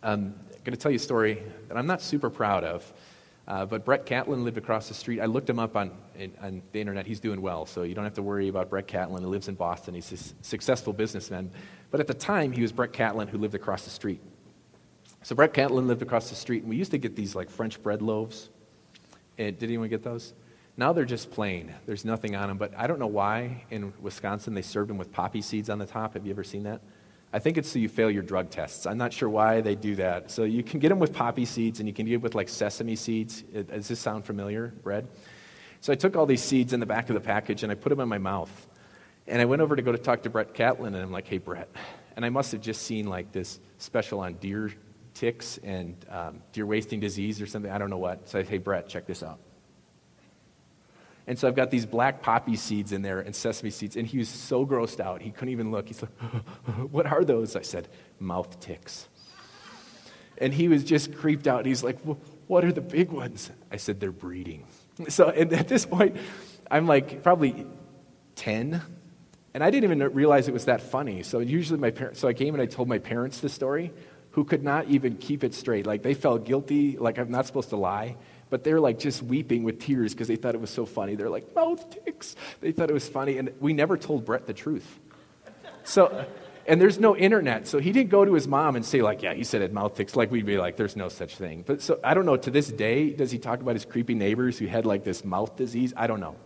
Um, 0.03 0.35
I'm 0.53 0.65
going 0.65 0.73
to 0.73 0.77
tell 0.77 0.91
you 0.91 0.97
a 0.97 1.00
story 1.00 1.43
that 1.69 1.77
I'm 1.77 1.87
not 1.87 2.03
super 2.03 2.31
proud 2.31 2.65
of. 2.65 2.93
Uh, 3.47 3.67
but 3.67 3.85
Brett 3.85 4.06
Catlin 4.06 4.44
lived 4.44 4.56
across 4.56 4.87
the 4.87 4.94
street. 4.94 5.21
I 5.21 5.27
looked 5.27 5.50
him 5.50 5.59
up 5.59 5.77
on, 5.77 5.91
in, 6.17 6.33
on 6.41 6.62
the 6.71 6.81
internet. 6.81 7.06
He's 7.06 7.19
doing 7.19 7.43
well, 7.43 7.67
so 7.67 7.83
you 7.83 7.94
don't 7.94 8.05
have 8.05 8.15
to 8.15 8.23
worry 8.23 8.49
about 8.49 8.71
Brett 8.71 8.87
Catlin. 8.87 9.23
He 9.23 9.29
lives 9.29 9.49
in 9.49 9.56
Boston. 9.56 9.94
He's 9.94 10.12
a 10.12 10.44
successful 10.44 10.93
businessman. 10.93 11.50
But 11.91 11.99
at 11.99 12.06
the 12.06 12.15
time, 12.15 12.53
he 12.53 12.62
was 12.62 12.71
Brett 12.71 12.93
Catlin 12.93 13.27
who 13.27 13.39
lived 13.39 13.55
across 13.55 13.85
the 13.85 13.91
street. 13.91 14.21
So 15.25 15.35
Brett 15.35 15.53
Catlin 15.53 15.89
lived 15.89 16.03
across 16.03 16.31
the 16.31 16.37
street, 16.37 16.62
and 16.62 16.71
we 16.71 16.77
used 16.77 16.93
to 16.93 16.99
get 16.99 17.17
these 17.17 17.35
like 17.35 17.50
French 17.50 17.83
bread 17.83 18.00
loaves. 18.00 18.49
And 19.39 19.59
did 19.59 19.69
anyone 19.69 19.89
get 19.89 20.05
those? 20.05 20.35
Now 20.76 20.92
they're 20.92 21.04
just 21.04 21.30
plain. 21.30 21.74
There's 21.84 22.04
nothing 22.04 22.34
on 22.34 22.48
them. 22.48 22.58
But 22.58 22.72
I 22.76 22.86
don't 22.86 22.98
know 22.98 23.06
why 23.06 23.64
in 23.70 23.92
Wisconsin 24.00 24.54
they 24.54 24.62
served 24.62 24.88
them 24.88 24.98
with 24.98 25.12
poppy 25.12 25.42
seeds 25.42 25.69
on 25.69 25.78
the 25.78 25.86
top. 25.86 26.14
Have 26.14 26.24
you 26.24 26.32
ever 26.32 26.44
seen 26.44 26.62
that? 26.64 26.80
I 27.34 27.38
think 27.38 27.56
it's 27.56 27.70
so 27.70 27.78
you 27.78 27.88
fail 27.88 28.10
your 28.10 28.22
drug 28.22 28.50
tests. 28.50 28.84
I'm 28.86 28.98
not 28.98 29.12
sure 29.12 29.28
why 29.28 29.62
they 29.62 29.74
do 29.74 29.94
that. 29.96 30.30
So 30.30 30.44
you 30.44 30.62
can 30.62 30.80
get 30.80 30.90
them 30.90 30.98
with 30.98 31.14
poppy 31.14 31.46
seeds 31.46 31.80
and 31.80 31.88
you 31.88 31.94
can 31.94 32.04
get 32.04 32.14
it 32.14 32.22
with 32.22 32.34
like 32.34 32.48
sesame 32.48 32.94
seeds. 32.96 33.42
Does 33.42 33.88
this 33.88 34.00
sound 34.00 34.26
familiar, 34.26 34.69
bread? 34.82 35.08
So 35.80 35.92
I 35.92 35.96
took 35.96 36.14
all 36.14 36.26
these 36.26 36.42
seeds 36.42 36.72
in 36.74 36.80
the 36.80 36.86
back 36.86 37.08
of 37.08 37.14
the 37.14 37.20
package 37.20 37.62
and 37.62 37.72
I 37.72 37.74
put 37.74 37.88
them 37.88 38.00
in 38.00 38.08
my 38.08 38.19
mouth. 38.19 38.50
And 39.26 39.40
I 39.40 39.46
went 39.46 39.62
over 39.62 39.76
to 39.76 39.82
go 39.82 39.92
to 39.92 39.98
talk 39.98 40.22
to 40.24 40.30
Brett 40.30 40.52
Catlin 40.52 40.94
and 40.94 41.02
I'm 41.02 41.12
like, 41.12 41.26
hey, 41.26 41.38
Brett. 41.38 41.70
And 42.16 42.24
I 42.24 42.28
must 42.28 42.52
have 42.52 42.60
just 42.60 42.82
seen 42.82 43.06
like 43.06 43.32
this 43.32 43.60
special 43.78 44.20
on 44.20 44.34
deer 44.34 44.70
ticks 45.14 45.58
and 45.62 45.96
um, 46.10 46.42
deer 46.52 46.66
wasting 46.66 47.00
disease 47.00 47.40
or 47.40 47.46
something. 47.46 47.70
I 47.70 47.78
don't 47.78 47.88
know 47.88 47.98
what. 47.98 48.28
So 48.28 48.38
I 48.38 48.42
say, 48.42 48.50
hey, 48.50 48.58
Brett, 48.58 48.88
check 48.88 49.06
this 49.06 49.22
out. 49.22 49.38
And 51.26 51.38
so 51.38 51.46
I've 51.46 51.54
got 51.54 51.70
these 51.70 51.86
black 51.86 52.20
poppy 52.20 52.56
seeds 52.56 52.92
in 52.92 53.02
there 53.02 53.20
and 53.20 53.34
sesame 53.34 53.70
seeds. 53.70 53.96
And 53.96 54.06
he 54.06 54.19
was 54.19 54.28
so 54.28 54.66
grossed 54.66 55.00
out, 55.00 55.22
he 55.22 55.30
couldn't 55.30 55.50
even 55.50 55.70
look. 55.70 55.88
He's 55.88 56.02
like, 56.02 56.10
What 56.90 57.06
are 57.06 57.24
those? 57.24 57.54
I 57.56 57.62
said, 57.62 57.88
Mouth 58.19 58.58
ticks. 58.60 59.08
And 60.38 60.52
he 60.52 60.69
was 60.69 60.82
just 60.82 61.14
creeped 61.14 61.46
out. 61.46 61.64
He's 61.64 61.84
like, 61.84 61.98
What 62.46 62.64
are 62.64 62.72
the 62.72 62.80
big 62.80 63.10
ones? 63.10 63.50
I 63.70 63.76
said, 63.76 64.00
They're 64.00 64.12
breeding. 64.12 64.64
So 65.08 65.30
and 65.30 65.50
at 65.54 65.69
this 65.69 65.86
point, 65.86 66.16
I'm 66.70 66.86
like 66.86 67.22
probably 67.22 67.66
10. 68.36 68.82
And 69.54 69.64
I 69.64 69.70
didn't 69.70 69.90
even 69.90 70.12
realize 70.12 70.48
it 70.48 70.54
was 70.54 70.66
that 70.66 70.82
funny. 70.82 71.22
So 71.22 71.38
usually 71.38 71.78
my 71.78 71.90
parents, 71.90 72.20
so 72.20 72.28
I 72.28 72.34
came 72.34 72.54
and 72.54 72.62
I 72.62 72.66
told 72.66 72.88
my 72.88 72.98
parents 72.98 73.40
the 73.40 73.48
story, 73.48 73.92
who 74.32 74.44
could 74.44 74.62
not 74.62 74.88
even 74.88 75.16
keep 75.16 75.44
it 75.44 75.54
straight. 75.54 75.86
Like 75.86 76.02
they 76.02 76.14
felt 76.14 76.44
guilty, 76.44 76.98
like 76.98 77.19
I'm 77.19 77.30
not 77.30 77.46
supposed 77.46 77.70
to 77.70 77.76
lie 77.76 78.16
but 78.52 78.64
they're 78.64 78.81
like 78.81 78.99
just 78.99 79.22
weeping 79.22 79.62
with 79.62 79.81
tears 79.81 80.12
because 80.12 80.28
they 80.28 80.37
thought 80.37 80.54
it 80.54 80.60
was 80.60 80.69
so 80.69 80.84
funny. 80.84 81.14
They're 81.14 81.31
like, 81.31 81.54
mouth 81.54 81.88
ticks. 82.04 82.37
They 82.60 82.70
thought 82.70 82.90
it 82.90 82.93
was 82.93 83.08
funny. 83.08 83.38
And 83.38 83.50
we 83.60 83.72
never 83.72 83.96
told 83.96 84.26
Brett 84.26 84.46
the 84.46 84.52
truth. 84.52 85.00
So, 85.84 86.27
and 86.67 86.79
there's 86.79 87.00
no 87.00 87.17
internet. 87.17 87.67
So 87.67 87.79
he 87.79 87.93
didn't 87.93 88.10
go 88.10 88.27
to 88.27 88.34
his 88.34 88.46
mom 88.46 88.77
and 88.77 88.84
say, 88.84 89.00
like, 89.00 89.22
yeah, 89.22 89.32
he 89.32 89.43
said 89.43 89.62
it 89.62 89.72
mouth 89.72 89.94
ticks. 89.94 90.15
Like 90.17 90.31
we'd 90.31 90.44
be 90.44 90.58
like, 90.58 90.77
there's 90.77 90.96
no 90.96 91.08
such 91.08 91.38
thing. 91.38 91.65
But 91.67 91.81
so 91.81 91.98
I 92.05 92.12
don't 92.12 92.27
know. 92.27 92.36
To 92.36 92.50
this 92.50 92.69
day, 92.69 93.08
does 93.08 93.31
he 93.31 93.38
talk 93.38 93.62
about 93.62 93.74
his 93.74 93.86
creepy 93.86 94.15
neighbors 94.15 94.58
who 94.58 94.67
had 94.67 94.84
like 94.84 95.03
this 95.03 95.24
mouth 95.24 95.56
disease? 95.56 95.94
I 95.96 96.06
don't 96.06 96.20
know. 96.20 96.36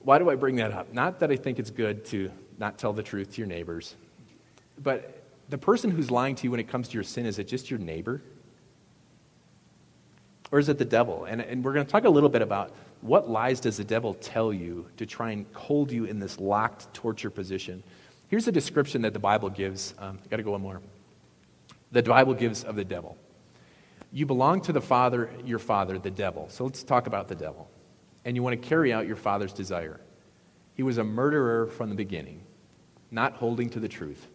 Why 0.00 0.18
do 0.18 0.30
I 0.30 0.34
bring 0.34 0.56
that 0.56 0.72
up? 0.72 0.94
Not 0.94 1.20
that 1.20 1.30
I 1.30 1.36
think 1.36 1.58
it's 1.58 1.70
good 1.70 2.06
to 2.06 2.30
not 2.56 2.78
tell 2.78 2.94
the 2.94 3.02
truth 3.02 3.34
to 3.34 3.38
your 3.42 3.48
neighbors, 3.48 3.96
but 4.82 5.24
the 5.50 5.58
person 5.58 5.90
who's 5.90 6.10
lying 6.10 6.36
to 6.36 6.44
you 6.44 6.52
when 6.52 6.60
it 6.60 6.68
comes 6.68 6.88
to 6.88 6.94
your 6.94 7.04
sin, 7.04 7.26
is 7.26 7.38
it 7.38 7.48
just 7.48 7.70
your 7.70 7.78
neighbor? 7.78 8.22
Or 10.50 10.58
is 10.58 10.68
it 10.68 10.78
the 10.78 10.84
devil? 10.84 11.24
And, 11.24 11.40
and 11.40 11.62
we're 11.62 11.74
going 11.74 11.84
to 11.84 11.90
talk 11.90 12.04
a 12.04 12.10
little 12.10 12.28
bit 12.28 12.42
about 12.42 12.74
what 13.00 13.28
lies 13.28 13.60
does 13.60 13.76
the 13.76 13.84
devil 13.84 14.14
tell 14.14 14.52
you 14.52 14.86
to 14.96 15.06
try 15.06 15.30
and 15.32 15.46
hold 15.52 15.92
you 15.92 16.04
in 16.04 16.18
this 16.18 16.38
locked 16.40 16.92
torture 16.94 17.30
position. 17.30 17.82
Here's 18.28 18.48
a 18.48 18.52
description 18.52 19.02
that 19.02 19.12
the 19.12 19.18
Bible 19.18 19.50
gives. 19.50 19.94
Um, 19.98 20.18
got 20.30 20.38
to 20.38 20.42
go 20.42 20.52
one 20.52 20.62
more. 20.62 20.80
The 21.92 22.02
Bible 22.02 22.34
gives 22.34 22.64
of 22.64 22.76
the 22.76 22.84
devil. 22.84 23.16
You 24.12 24.26
belong 24.26 24.62
to 24.62 24.72
the 24.72 24.80
father, 24.80 25.30
your 25.44 25.58
father, 25.58 25.98
the 25.98 26.10
devil. 26.10 26.48
So 26.48 26.64
let's 26.64 26.82
talk 26.82 27.06
about 27.06 27.28
the 27.28 27.34
devil. 27.34 27.70
And 28.24 28.36
you 28.36 28.42
want 28.42 28.60
to 28.60 28.68
carry 28.68 28.92
out 28.92 29.06
your 29.06 29.16
father's 29.16 29.52
desire. 29.52 30.00
He 30.74 30.82
was 30.82 30.98
a 30.98 31.04
murderer 31.04 31.66
from 31.66 31.90
the 31.90 31.94
beginning, 31.94 32.42
not 33.10 33.34
holding 33.34 33.68
to 33.70 33.80
the 33.80 33.88
truth. 33.88 34.26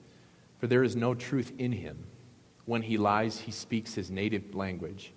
For 0.59 0.67
there 0.67 0.83
is 0.83 0.95
no 0.95 1.15
truth 1.15 1.51
in 1.57 1.71
him. 1.71 2.05
When 2.65 2.81
he 2.81 2.97
lies, 2.97 3.39
he 3.39 3.51
speaks 3.51 3.93
his 3.93 4.09
native 4.09 4.55
language 4.55 5.11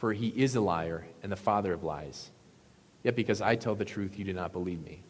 for 0.00 0.14
he 0.14 0.28
is 0.28 0.56
a 0.56 0.60
liar 0.60 1.06
and 1.22 1.30
the 1.30 1.36
father 1.36 1.74
of 1.74 1.84
lies. 1.84 2.30
Yet 3.02 3.14
because 3.14 3.42
I 3.42 3.54
tell 3.54 3.74
the 3.74 3.84
truth, 3.84 4.18
you 4.18 4.24
do 4.24 4.32
not 4.32 4.50
believe 4.50 4.82
me. 4.82 5.02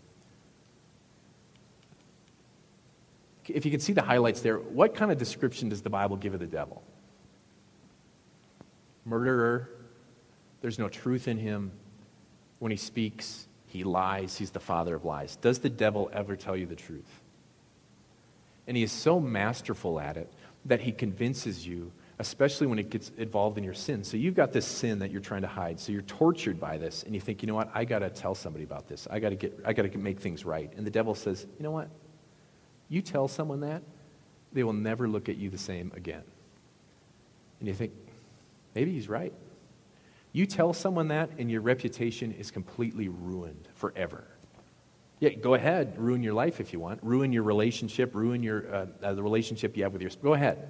If 3.47 3.65
you 3.65 3.71
can 3.71 3.81
see 3.81 3.93
the 3.93 4.03
highlights 4.03 4.43
there, 4.43 4.59
what 4.59 4.95
kind 4.95 5.13
of 5.13 5.19
description 5.19 5.69
does 5.69 5.81
the 5.81 5.91
Bible 5.91 6.17
give 6.17 6.35
of 6.35 6.41
the 6.41 6.47
devil? 6.47 6.83
Murderer, 9.05 9.71
there's 10.61 10.79
no 10.79 10.89
truth 10.89 11.29
in 11.29 11.39
him. 11.39 11.71
When 12.59 12.71
he 12.71 12.77
speaks, 12.77 13.47
he 13.67 13.85
lies. 13.85 14.37
He's 14.37 14.51
the 14.51 14.61
father 14.61 14.97
of 14.97 15.05
lies. 15.05 15.37
Does 15.37 15.61
the 15.61 15.71
devil 15.71 16.11
ever 16.13 16.35
tell 16.35 16.57
you 16.57 16.67
the 16.67 16.77
truth? 16.77 17.21
And 18.67 18.77
he 18.77 18.83
is 18.83 18.93
so 18.93 19.21
masterful 19.21 20.01
at 20.01 20.17
it 20.17 20.33
that 20.65 20.81
he 20.81 20.93
convinces 20.93 21.67
you 21.67 21.93
especially 22.21 22.67
when 22.67 22.79
it 22.79 22.91
gets 22.91 23.11
involved 23.17 23.57
in 23.57 23.65
your 23.65 23.73
sin. 23.73 24.05
So 24.05 24.19
you've 24.19 24.35
got 24.35 24.53
this 24.53 24.67
sin 24.67 24.99
that 24.99 25.11
you're 25.11 25.23
trying 25.23 25.41
to 25.41 25.49
hide. 25.49 25.81
So 25.81 25.91
you're 25.91 26.03
tortured 26.03 26.61
by 26.61 26.77
this, 26.77 27.03
and 27.03 27.15
you 27.15 27.21
think, 27.21 27.43
you 27.43 27.47
know 27.47 27.55
what? 27.55 27.71
I 27.75 27.87
got 27.87 28.01
to 28.01 28.11
tell 28.11 28.35
somebody 28.35 28.63
about 28.63 28.87
this. 28.87 29.09
I 29.11 29.21
got 29.21 29.31
to 29.31 29.37
get. 29.37 29.59
I 29.65 29.73
got 29.73 29.91
to 29.91 29.99
make 29.99 30.21
things 30.21 30.45
right. 30.45 30.71
And 30.77 30.87
the 30.87 30.91
devil 30.91 31.15
says, 31.15 31.47
you 31.59 31.63
know 31.63 31.71
what? 31.71 31.89
You 32.91 33.01
tell 33.01 33.27
someone 33.27 33.61
that, 33.61 33.83
they 34.53 34.63
will 34.63 34.75
never 34.75 35.09
look 35.09 35.31
at 35.31 35.37
you 35.37 35.49
the 35.49 35.59
same 35.59 35.93
again. 35.97 36.23
And 37.59 37.69
you 37.69 37.75
think, 37.75 37.93
maybe 38.75 38.93
he's 38.93 39.09
right. 39.09 39.33
You 40.33 40.45
tell 40.45 40.75
someone 40.75 41.09
that, 41.09 41.31
and 41.39 41.51
your 41.51 41.63
reputation 41.63 42.33
is 42.33 42.51
completely 42.51 43.09
ruined 43.09 43.69
forever. 43.75 44.25
Yeah, 45.21 45.31
go 45.31 45.55
ahead, 45.55 45.99
ruin 45.99 46.23
your 46.23 46.35
life 46.35 46.61
if 46.61 46.73
you 46.73 46.81
want, 46.81 47.01
ruin 47.03 47.33
your 47.33 47.45
relationship, 47.45 48.15
ruin 48.15 48.43
your 48.43 48.75
uh, 48.75 48.87
uh, 49.03 49.15
the 49.15 49.23
relationship 49.23 49.77
you 49.77 49.85
have 49.85 49.93
with 49.93 50.03
your. 50.03 50.11
Go 50.23 50.35
ahead, 50.35 50.69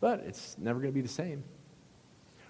but 0.00 0.20
it's 0.20 0.56
never 0.58 0.80
going 0.80 0.92
to 0.92 0.94
be 0.94 1.02
the 1.02 1.08
same. 1.08 1.44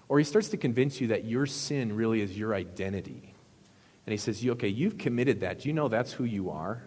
Or 0.09 0.17
he 0.17 0.25
starts 0.25 0.49
to 0.49 0.57
convince 0.57 0.99
you 0.99 1.07
that 1.07 1.25
your 1.25 1.45
sin 1.45 1.95
really 1.95 2.21
is 2.21 2.37
your 2.37 2.53
identity, 2.53 3.33
and 4.05 4.11
he 4.11 4.17
says, 4.17 4.45
"Okay, 4.45 4.67
you've 4.67 4.97
committed 4.97 5.41
that. 5.41 5.59
Do 5.59 5.69
you 5.69 5.73
know 5.73 5.87
that's 5.87 6.11
who 6.11 6.23
you 6.23 6.49
are? 6.49 6.81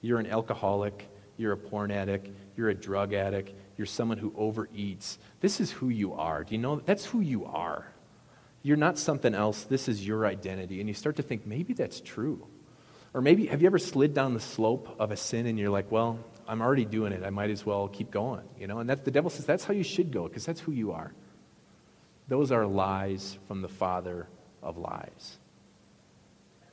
You're 0.00 0.18
an 0.18 0.26
alcoholic. 0.26 1.08
You're 1.36 1.52
a 1.52 1.56
porn 1.56 1.90
addict. 1.90 2.28
You're 2.56 2.68
a 2.68 2.74
drug 2.74 3.14
addict. 3.14 3.52
You're 3.76 3.86
someone 3.86 4.18
who 4.18 4.32
overeats. 4.32 5.18
This 5.40 5.60
is 5.60 5.70
who 5.70 5.88
you 5.88 6.14
are. 6.14 6.44
Do 6.44 6.54
you 6.54 6.60
know 6.60 6.76
that's 6.84 7.06
who 7.06 7.20
you 7.20 7.46
are? 7.46 7.86
You're 8.62 8.76
not 8.76 8.98
something 8.98 9.34
else. 9.34 9.64
This 9.64 9.88
is 9.88 10.06
your 10.06 10.26
identity. 10.26 10.80
And 10.80 10.88
you 10.88 10.94
start 10.94 11.16
to 11.16 11.22
think, 11.22 11.46
maybe 11.46 11.72
that's 11.72 12.00
true. 12.00 12.46
Or 13.14 13.20
maybe, 13.20 13.46
have 13.46 13.60
you 13.60 13.66
ever 13.66 13.78
slid 13.78 14.14
down 14.14 14.34
the 14.34 14.40
slope 14.40 14.94
of 14.98 15.10
a 15.10 15.16
sin 15.16 15.46
and 15.46 15.58
you're 15.58 15.70
like, 15.70 15.90
well, 15.90 16.18
I'm 16.52 16.60
already 16.60 16.84
doing 16.84 17.14
it. 17.14 17.24
I 17.24 17.30
might 17.30 17.48
as 17.48 17.64
well 17.64 17.88
keep 17.88 18.10
going. 18.10 18.44
You 18.60 18.66
know, 18.66 18.80
and 18.80 18.90
that, 18.90 19.06
the 19.06 19.10
devil 19.10 19.30
says 19.30 19.46
that's 19.46 19.64
how 19.64 19.72
you 19.72 19.82
should 19.82 20.12
go 20.12 20.28
because 20.28 20.44
that's 20.44 20.60
who 20.60 20.72
you 20.72 20.92
are. 20.92 21.14
Those 22.28 22.52
are 22.52 22.66
lies 22.66 23.38
from 23.48 23.62
the 23.62 23.70
father 23.70 24.28
of 24.62 24.76
lies. 24.76 25.38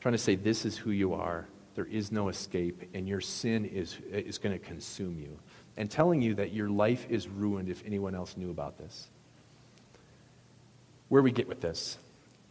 trying 0.01 0.11
to 0.11 0.17
say 0.17 0.35
this 0.35 0.65
is 0.65 0.75
who 0.75 0.91
you 0.91 1.13
are. 1.13 1.47
There 1.75 1.85
is 1.85 2.11
no 2.11 2.27
escape, 2.27 2.89
and 2.93 3.07
your 3.07 3.21
sin 3.21 3.63
is, 3.63 3.95
is 4.11 4.37
going 4.37 4.51
to 4.51 4.59
consume 4.59 5.17
you. 5.17 5.39
And 5.77 5.89
telling 5.89 6.21
you 6.21 6.35
that 6.35 6.51
your 6.51 6.69
life 6.69 7.05
is 7.09 7.29
ruined 7.29 7.69
if 7.69 7.81
anyone 7.85 8.13
else 8.13 8.35
knew 8.35 8.51
about 8.51 8.77
this 8.77 9.07
where 11.07 11.21
we 11.21 11.31
get 11.31 11.47
with 11.47 11.61
this. 11.61 11.97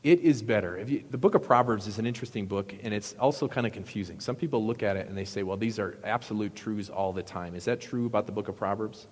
It 0.02 0.20
is 0.20 0.42
better. 0.42 0.82
You, 0.86 1.04
the 1.10 1.18
book 1.18 1.34
of 1.34 1.42
Proverbs 1.42 1.86
is 1.86 1.98
an 1.98 2.06
interesting 2.06 2.46
book, 2.46 2.72
and 2.82 2.94
it's 2.94 3.14
also 3.18 3.48
kind 3.48 3.66
of 3.66 3.72
confusing. 3.72 4.20
Some 4.20 4.36
people 4.36 4.64
look 4.64 4.82
at 4.82 4.96
it 4.96 5.08
and 5.08 5.18
they 5.18 5.24
say, 5.24 5.42
well, 5.42 5.56
these 5.56 5.78
are 5.78 5.98
absolute 6.04 6.54
truths 6.54 6.88
all 6.88 7.12
the 7.12 7.22
time. 7.22 7.54
Is 7.54 7.64
that 7.64 7.80
true 7.80 8.06
about 8.06 8.26
the 8.26 8.32
book 8.32 8.48
of 8.48 8.56
Proverbs? 8.56 9.08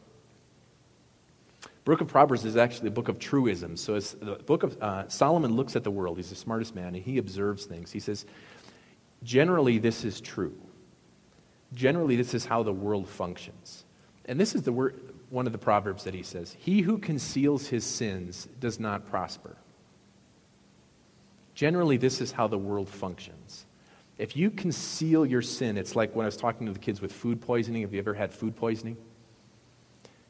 book 1.86 2.00
of 2.00 2.08
Proverbs 2.08 2.44
is 2.44 2.56
actually 2.56 2.88
a 2.88 2.92
book 2.92 3.08
of 3.08 3.18
truisms. 3.18 3.80
So 3.80 3.94
it's 3.94 4.12
the 4.12 4.34
book 4.34 4.64
of 4.64 4.76
uh, 4.82 5.08
Solomon 5.08 5.54
looks 5.54 5.76
at 5.76 5.84
the 5.84 5.90
world. 5.90 6.16
He's 6.16 6.30
the 6.30 6.36
smartest 6.36 6.74
man, 6.74 6.94
and 6.94 6.96
he 6.96 7.18
observes 7.18 7.64
things. 7.64 7.92
He 7.92 8.00
says, 8.00 8.26
generally, 9.22 9.78
this 9.78 10.04
is 10.04 10.20
true. 10.20 10.54
Generally, 11.74 12.16
this 12.16 12.34
is 12.34 12.44
how 12.44 12.64
the 12.64 12.72
world 12.72 13.08
functions. 13.08 13.84
And 14.24 14.38
this 14.38 14.56
is 14.56 14.62
the 14.62 14.72
word, 14.72 15.14
one 15.30 15.46
of 15.46 15.52
the 15.52 15.58
proverbs 15.58 16.04
that 16.04 16.14
he 16.14 16.22
says 16.22 16.56
He 16.58 16.80
who 16.80 16.98
conceals 16.98 17.68
his 17.68 17.84
sins 17.84 18.48
does 18.58 18.80
not 18.80 19.06
prosper. 19.08 19.56
Generally, 21.56 21.96
this 21.96 22.20
is 22.20 22.30
how 22.30 22.46
the 22.46 22.58
world 22.58 22.88
functions. 22.88 23.64
If 24.18 24.36
you 24.36 24.50
conceal 24.50 25.26
your 25.26 25.40
sin, 25.42 25.78
it's 25.78 25.96
like 25.96 26.14
when 26.14 26.24
I 26.24 26.28
was 26.28 26.36
talking 26.36 26.66
to 26.66 26.72
the 26.72 26.78
kids 26.78 27.00
with 27.00 27.12
food 27.12 27.40
poisoning. 27.40 27.82
Have 27.82 27.94
you 27.94 27.98
ever 27.98 28.14
had 28.14 28.32
food 28.32 28.54
poisoning? 28.54 28.98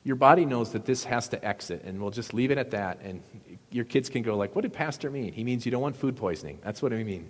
Your 0.05 0.17
body 0.17 0.45
knows 0.45 0.71
that 0.71 0.85
this 0.85 1.03
has 1.03 1.29
to 1.31 1.45
exit, 1.45 1.83
and 1.85 2.01
we'll 2.01 2.13
just 2.13 2.33
leave 2.33 2.53
it 2.53 2.59
at 2.59 2.71
that. 2.71 3.01
And 3.03 3.23
your 3.71 3.85
kids 3.85 4.09
can 4.09 4.23
go 4.23 4.37
like, 4.37 4.55
"What 4.55 4.63
did 4.63 4.73
Pastor 4.73 5.11
mean? 5.11 5.33
He 5.33 5.43
means 5.43 5.67
you 5.67 5.73
don't 5.73 5.83
want 5.83 5.97
food 5.97 6.15
poisoning." 6.17 6.61
That's 6.63 6.81
what 6.81 6.93
I 6.93 7.03
mean. 7.03 7.29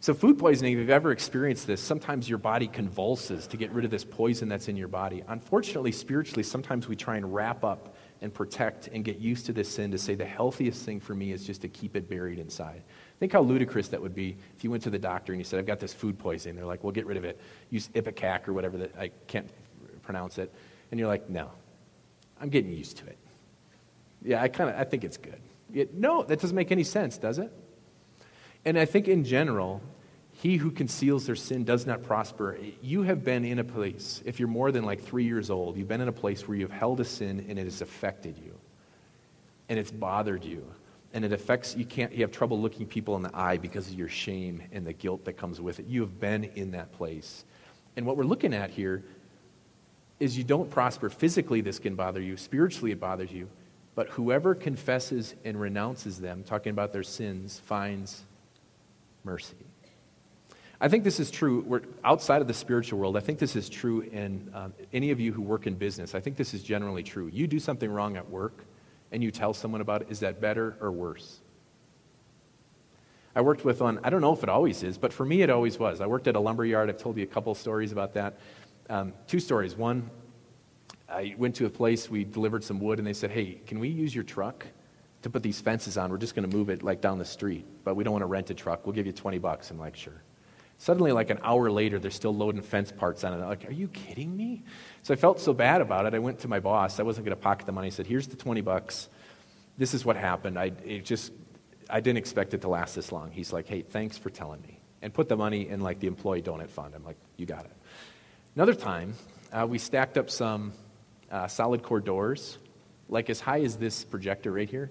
So, 0.00 0.14
food 0.14 0.38
poisoning, 0.38 0.72
if 0.74 0.78
you've 0.78 0.90
ever 0.90 1.12
experienced 1.12 1.66
this, 1.66 1.82
sometimes 1.82 2.28
your 2.28 2.38
body 2.38 2.66
convulses 2.66 3.46
to 3.48 3.58
get 3.58 3.70
rid 3.72 3.84
of 3.84 3.90
this 3.90 4.04
poison 4.04 4.48
that's 4.48 4.68
in 4.68 4.76
your 4.76 4.88
body. 4.88 5.22
Unfortunately, 5.28 5.92
spiritually, 5.92 6.42
sometimes 6.42 6.88
we 6.88 6.96
try 6.96 7.16
and 7.16 7.34
wrap 7.34 7.62
up 7.62 7.94
and 8.22 8.32
protect 8.32 8.88
and 8.88 9.04
get 9.04 9.18
used 9.18 9.46
to 9.46 9.52
this 9.52 9.68
sin 9.68 9.90
to 9.90 9.98
say 9.98 10.14
the 10.14 10.24
healthiest 10.24 10.84
thing 10.84 11.00
for 11.00 11.14
me 11.14 11.32
is 11.32 11.46
just 11.46 11.62
to 11.62 11.68
keep 11.68 11.94
it 11.94 12.08
buried 12.08 12.38
inside. 12.38 12.82
Think 13.20 13.32
how 13.32 13.42
ludicrous 13.42 13.88
that 13.88 14.02
would 14.02 14.14
be 14.14 14.36
if 14.56 14.64
you 14.64 14.70
went 14.70 14.82
to 14.84 14.90
the 14.90 14.98
doctor 14.98 15.32
and 15.32 15.40
you 15.40 15.44
said, 15.44 15.58
I've 15.58 15.66
got 15.66 15.80
this 15.80 15.92
food 15.92 16.18
poisoning. 16.18 16.56
They're 16.56 16.66
like, 16.66 16.82
well, 16.82 16.92
get 16.92 17.06
rid 17.06 17.16
of 17.16 17.24
it. 17.24 17.40
Use 17.70 17.88
Ipecac 17.94 18.48
or 18.48 18.52
whatever 18.52 18.78
that 18.78 18.94
I 18.98 19.10
can't 19.26 19.48
pronounce 20.02 20.38
it. 20.38 20.52
And 20.90 20.98
you're 20.98 21.08
like, 21.08 21.30
no, 21.30 21.50
I'm 22.40 22.48
getting 22.48 22.72
used 22.72 22.98
to 22.98 23.06
it. 23.06 23.18
Yeah, 24.22 24.42
I 24.42 24.48
kind 24.48 24.70
of 24.70 24.76
I 24.76 24.84
think 24.84 25.04
it's 25.04 25.16
good. 25.16 25.40
No, 25.94 26.22
that 26.22 26.40
doesn't 26.40 26.56
make 26.56 26.72
any 26.72 26.84
sense, 26.84 27.18
does 27.18 27.38
it? 27.38 27.52
And 28.64 28.78
I 28.78 28.84
think 28.84 29.08
in 29.08 29.24
general, 29.24 29.82
he 30.32 30.56
who 30.56 30.70
conceals 30.70 31.26
their 31.26 31.36
sin 31.36 31.64
does 31.64 31.86
not 31.86 32.02
prosper. 32.02 32.58
You 32.82 33.02
have 33.02 33.24
been 33.24 33.44
in 33.44 33.58
a 33.58 33.64
place, 33.64 34.22
if 34.24 34.38
you're 34.38 34.48
more 34.48 34.72
than 34.72 34.84
like 34.84 35.02
three 35.02 35.24
years 35.24 35.50
old, 35.50 35.76
you've 35.76 35.88
been 35.88 36.00
in 36.00 36.08
a 36.08 36.12
place 36.12 36.46
where 36.46 36.56
you've 36.56 36.70
held 36.70 37.00
a 37.00 37.04
sin 37.04 37.46
and 37.48 37.58
it 37.58 37.64
has 37.64 37.80
affected 37.80 38.38
you. 38.38 38.58
And 39.68 39.78
it's 39.78 39.90
bothered 39.90 40.44
you. 40.44 40.64
And 41.14 41.24
it 41.24 41.32
affects, 41.32 41.74
you 41.76 41.86
can't, 41.86 42.12
you 42.12 42.22
have 42.22 42.32
trouble 42.32 42.60
looking 42.60 42.86
people 42.86 43.16
in 43.16 43.22
the 43.22 43.34
eye 43.34 43.56
because 43.56 43.88
of 43.88 43.94
your 43.94 44.08
shame 44.08 44.62
and 44.72 44.86
the 44.86 44.92
guilt 44.92 45.24
that 45.24 45.34
comes 45.34 45.60
with 45.60 45.78
it. 45.78 45.86
You 45.86 46.02
have 46.02 46.20
been 46.20 46.44
in 46.56 46.72
that 46.72 46.92
place. 46.92 47.44
And 47.96 48.04
what 48.04 48.16
we're 48.16 48.24
looking 48.24 48.52
at 48.52 48.70
here 48.70 49.02
is 50.20 50.36
you 50.36 50.44
don't 50.44 50.68
prosper. 50.70 51.08
Physically, 51.08 51.60
this 51.60 51.78
can 51.78 51.94
bother 51.94 52.20
you. 52.20 52.36
Spiritually, 52.36 52.90
it 52.92 53.00
bothers 53.00 53.32
you. 53.32 53.48
But 53.94 54.08
whoever 54.08 54.54
confesses 54.54 55.36
and 55.44 55.58
renounces 55.60 56.20
them, 56.20 56.42
talking 56.42 56.70
about 56.70 56.92
their 56.92 57.04
sins, 57.04 57.60
finds 57.64 58.24
mercy. 59.22 59.54
I 60.80 60.88
think 60.88 61.04
this 61.04 61.20
is 61.20 61.30
true. 61.30 61.64
We're 61.64 61.82
outside 62.02 62.42
of 62.42 62.48
the 62.48 62.54
spiritual 62.54 62.98
world. 62.98 63.16
I 63.16 63.20
think 63.20 63.38
this 63.38 63.54
is 63.54 63.68
true 63.68 64.00
in 64.00 64.50
um, 64.52 64.74
any 64.92 65.12
of 65.12 65.20
you 65.20 65.32
who 65.32 65.42
work 65.42 65.68
in 65.68 65.76
business. 65.76 66.14
I 66.14 66.20
think 66.20 66.36
this 66.36 66.52
is 66.52 66.62
generally 66.64 67.04
true. 67.04 67.30
You 67.32 67.46
do 67.46 67.60
something 67.60 67.90
wrong 67.90 68.16
at 68.16 68.28
work 68.28 68.64
and 69.14 69.22
you 69.22 69.30
tell 69.30 69.54
someone 69.54 69.80
about 69.80 70.02
it. 70.02 70.08
Is 70.10 70.20
that 70.20 70.40
better 70.40 70.76
or 70.80 70.90
worse? 70.90 71.38
I 73.36 73.40
worked 73.40 73.64
with 73.64 73.80
on, 73.80 74.00
I 74.02 74.10
don't 74.10 74.20
know 74.20 74.32
if 74.32 74.42
it 74.42 74.48
always 74.48 74.82
is, 74.82 74.98
but 74.98 75.12
for 75.12 75.24
me 75.24 75.42
it 75.42 75.50
always 75.50 75.78
was. 75.78 76.00
I 76.00 76.06
worked 76.06 76.26
at 76.26 76.34
a 76.34 76.40
lumber 76.40 76.64
yard. 76.64 76.88
I've 76.90 76.98
told 76.98 77.16
you 77.16 77.22
a 77.22 77.26
couple 77.26 77.54
stories 77.54 77.92
about 77.92 78.14
that. 78.14 78.38
Um, 78.90 79.12
two 79.28 79.38
stories. 79.38 79.76
One, 79.76 80.10
I 81.08 81.34
went 81.38 81.54
to 81.56 81.66
a 81.66 81.70
place, 81.70 82.10
we 82.10 82.24
delivered 82.24 82.64
some 82.64 82.80
wood, 82.80 82.98
and 82.98 83.06
they 83.06 83.12
said, 83.12 83.30
Hey, 83.30 83.60
can 83.66 83.78
we 83.78 83.88
use 83.88 84.14
your 84.14 84.24
truck 84.24 84.66
to 85.22 85.30
put 85.30 85.42
these 85.42 85.60
fences 85.60 85.96
on? 85.96 86.10
We're 86.10 86.18
just 86.18 86.34
going 86.34 86.48
to 86.48 86.56
move 86.56 86.68
it 86.70 86.82
like 86.82 87.00
down 87.00 87.18
the 87.18 87.24
street, 87.24 87.64
but 87.84 87.94
we 87.94 88.02
don't 88.02 88.12
want 88.12 88.22
to 88.22 88.26
rent 88.26 88.50
a 88.50 88.54
truck. 88.54 88.84
We'll 88.84 88.94
give 88.94 89.06
you 89.06 89.12
20 89.12 89.38
bucks. 89.38 89.70
I'm 89.70 89.78
like, 89.78 89.96
Sure. 89.96 90.20
Suddenly, 90.78 91.12
like 91.12 91.30
an 91.30 91.38
hour 91.42 91.70
later, 91.70 91.98
they're 91.98 92.10
still 92.10 92.34
loading 92.34 92.62
fence 92.62 92.92
parts 92.92 93.24
on 93.24 93.32
it. 93.32 93.36
I'm 93.36 93.48
like, 93.48 93.68
are 93.68 93.72
you 93.72 93.88
kidding 93.88 94.36
me? 94.36 94.62
So 95.02 95.14
I 95.14 95.16
felt 95.16 95.40
so 95.40 95.52
bad 95.52 95.80
about 95.80 96.06
it. 96.06 96.14
I 96.14 96.18
went 96.18 96.40
to 96.40 96.48
my 96.48 96.60
boss. 96.60 96.98
I 96.98 97.04
wasn't 97.04 97.26
going 97.26 97.36
to 97.36 97.42
pocket 97.42 97.66
the 97.66 97.72
money. 97.72 97.86
I 97.86 97.90
said, 97.90 98.06
here's 98.06 98.26
the 98.26 98.36
20 98.36 98.60
bucks. 98.60 99.08
This 99.78 99.94
is 99.94 100.04
what 100.04 100.16
happened. 100.16 100.58
I 100.58 100.72
it 100.84 101.04
just, 101.04 101.32
I 101.88 102.00
didn't 102.00 102.18
expect 102.18 102.54
it 102.54 102.62
to 102.62 102.68
last 102.68 102.94
this 102.94 103.12
long. 103.12 103.30
He's 103.30 103.52
like, 103.52 103.66
hey, 103.66 103.82
thanks 103.82 104.18
for 104.18 104.30
telling 104.30 104.60
me. 104.62 104.80
And 105.00 105.12
put 105.12 105.28
the 105.28 105.36
money 105.36 105.68
in 105.68 105.80
like 105.80 106.00
the 106.00 106.06
employee 106.06 106.42
donut 106.42 106.70
fund. 106.70 106.94
I'm 106.94 107.04
like, 107.04 107.18
you 107.36 107.46
got 107.46 107.64
it. 107.64 107.72
Another 108.56 108.74
time, 108.74 109.14
uh, 109.52 109.66
we 109.68 109.78
stacked 109.78 110.18
up 110.18 110.30
some 110.30 110.72
uh, 111.30 111.46
solid 111.46 111.82
core 111.82 112.00
doors, 112.00 112.58
like 113.08 113.30
as 113.30 113.40
high 113.40 113.60
as 113.60 113.76
this 113.76 114.04
projector 114.04 114.52
right 114.52 114.68
here, 114.68 114.90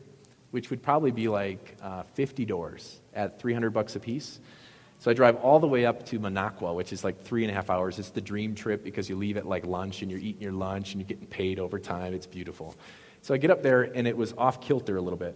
which 0.51 0.69
would 0.69 0.83
probably 0.83 1.11
be 1.11 1.27
like 1.27 1.75
uh, 1.81 2.03
50 2.13 2.45
doors 2.45 2.99
at 3.13 3.39
300 3.39 3.71
bucks 3.71 3.95
a 3.95 3.99
piece. 3.99 4.39
So 5.03 5.11
I 5.11 5.13
drive 5.13 5.35
all 5.43 5.59
the 5.59 5.67
way 5.67 5.85
up 5.85 6.05
to 6.05 6.19
Minocqua, 6.21 6.73
which 6.73 6.93
is 6.93 7.03
like 7.03 7.21
three 7.21 7.43
and 7.43 7.51
a 7.51 7.53
half 7.53 7.69
hours. 7.69 7.99
It's 7.99 8.11
the 8.11 8.21
dream 8.21 8.55
trip 8.55 8.85
because 8.85 9.09
you 9.09 9.17
leave 9.17 9.35
at 9.35 9.45
like 9.45 9.65
lunch 9.65 10.01
and 10.01 10.09
you're 10.09 10.21
eating 10.21 10.41
your 10.41 10.53
lunch 10.53 10.93
and 10.93 11.01
you're 11.01 11.07
getting 11.09 11.27
paid 11.27 11.59
overtime. 11.59 12.13
It's 12.13 12.25
beautiful. 12.25 12.73
So 13.21 13.33
I 13.33 13.37
get 13.37 13.51
up 13.51 13.61
there 13.61 13.81
and 13.81 14.07
it 14.07 14.15
was 14.15 14.33
off 14.37 14.61
kilter 14.61 14.95
a 14.95 15.01
little 15.01 15.19
bit. 15.19 15.35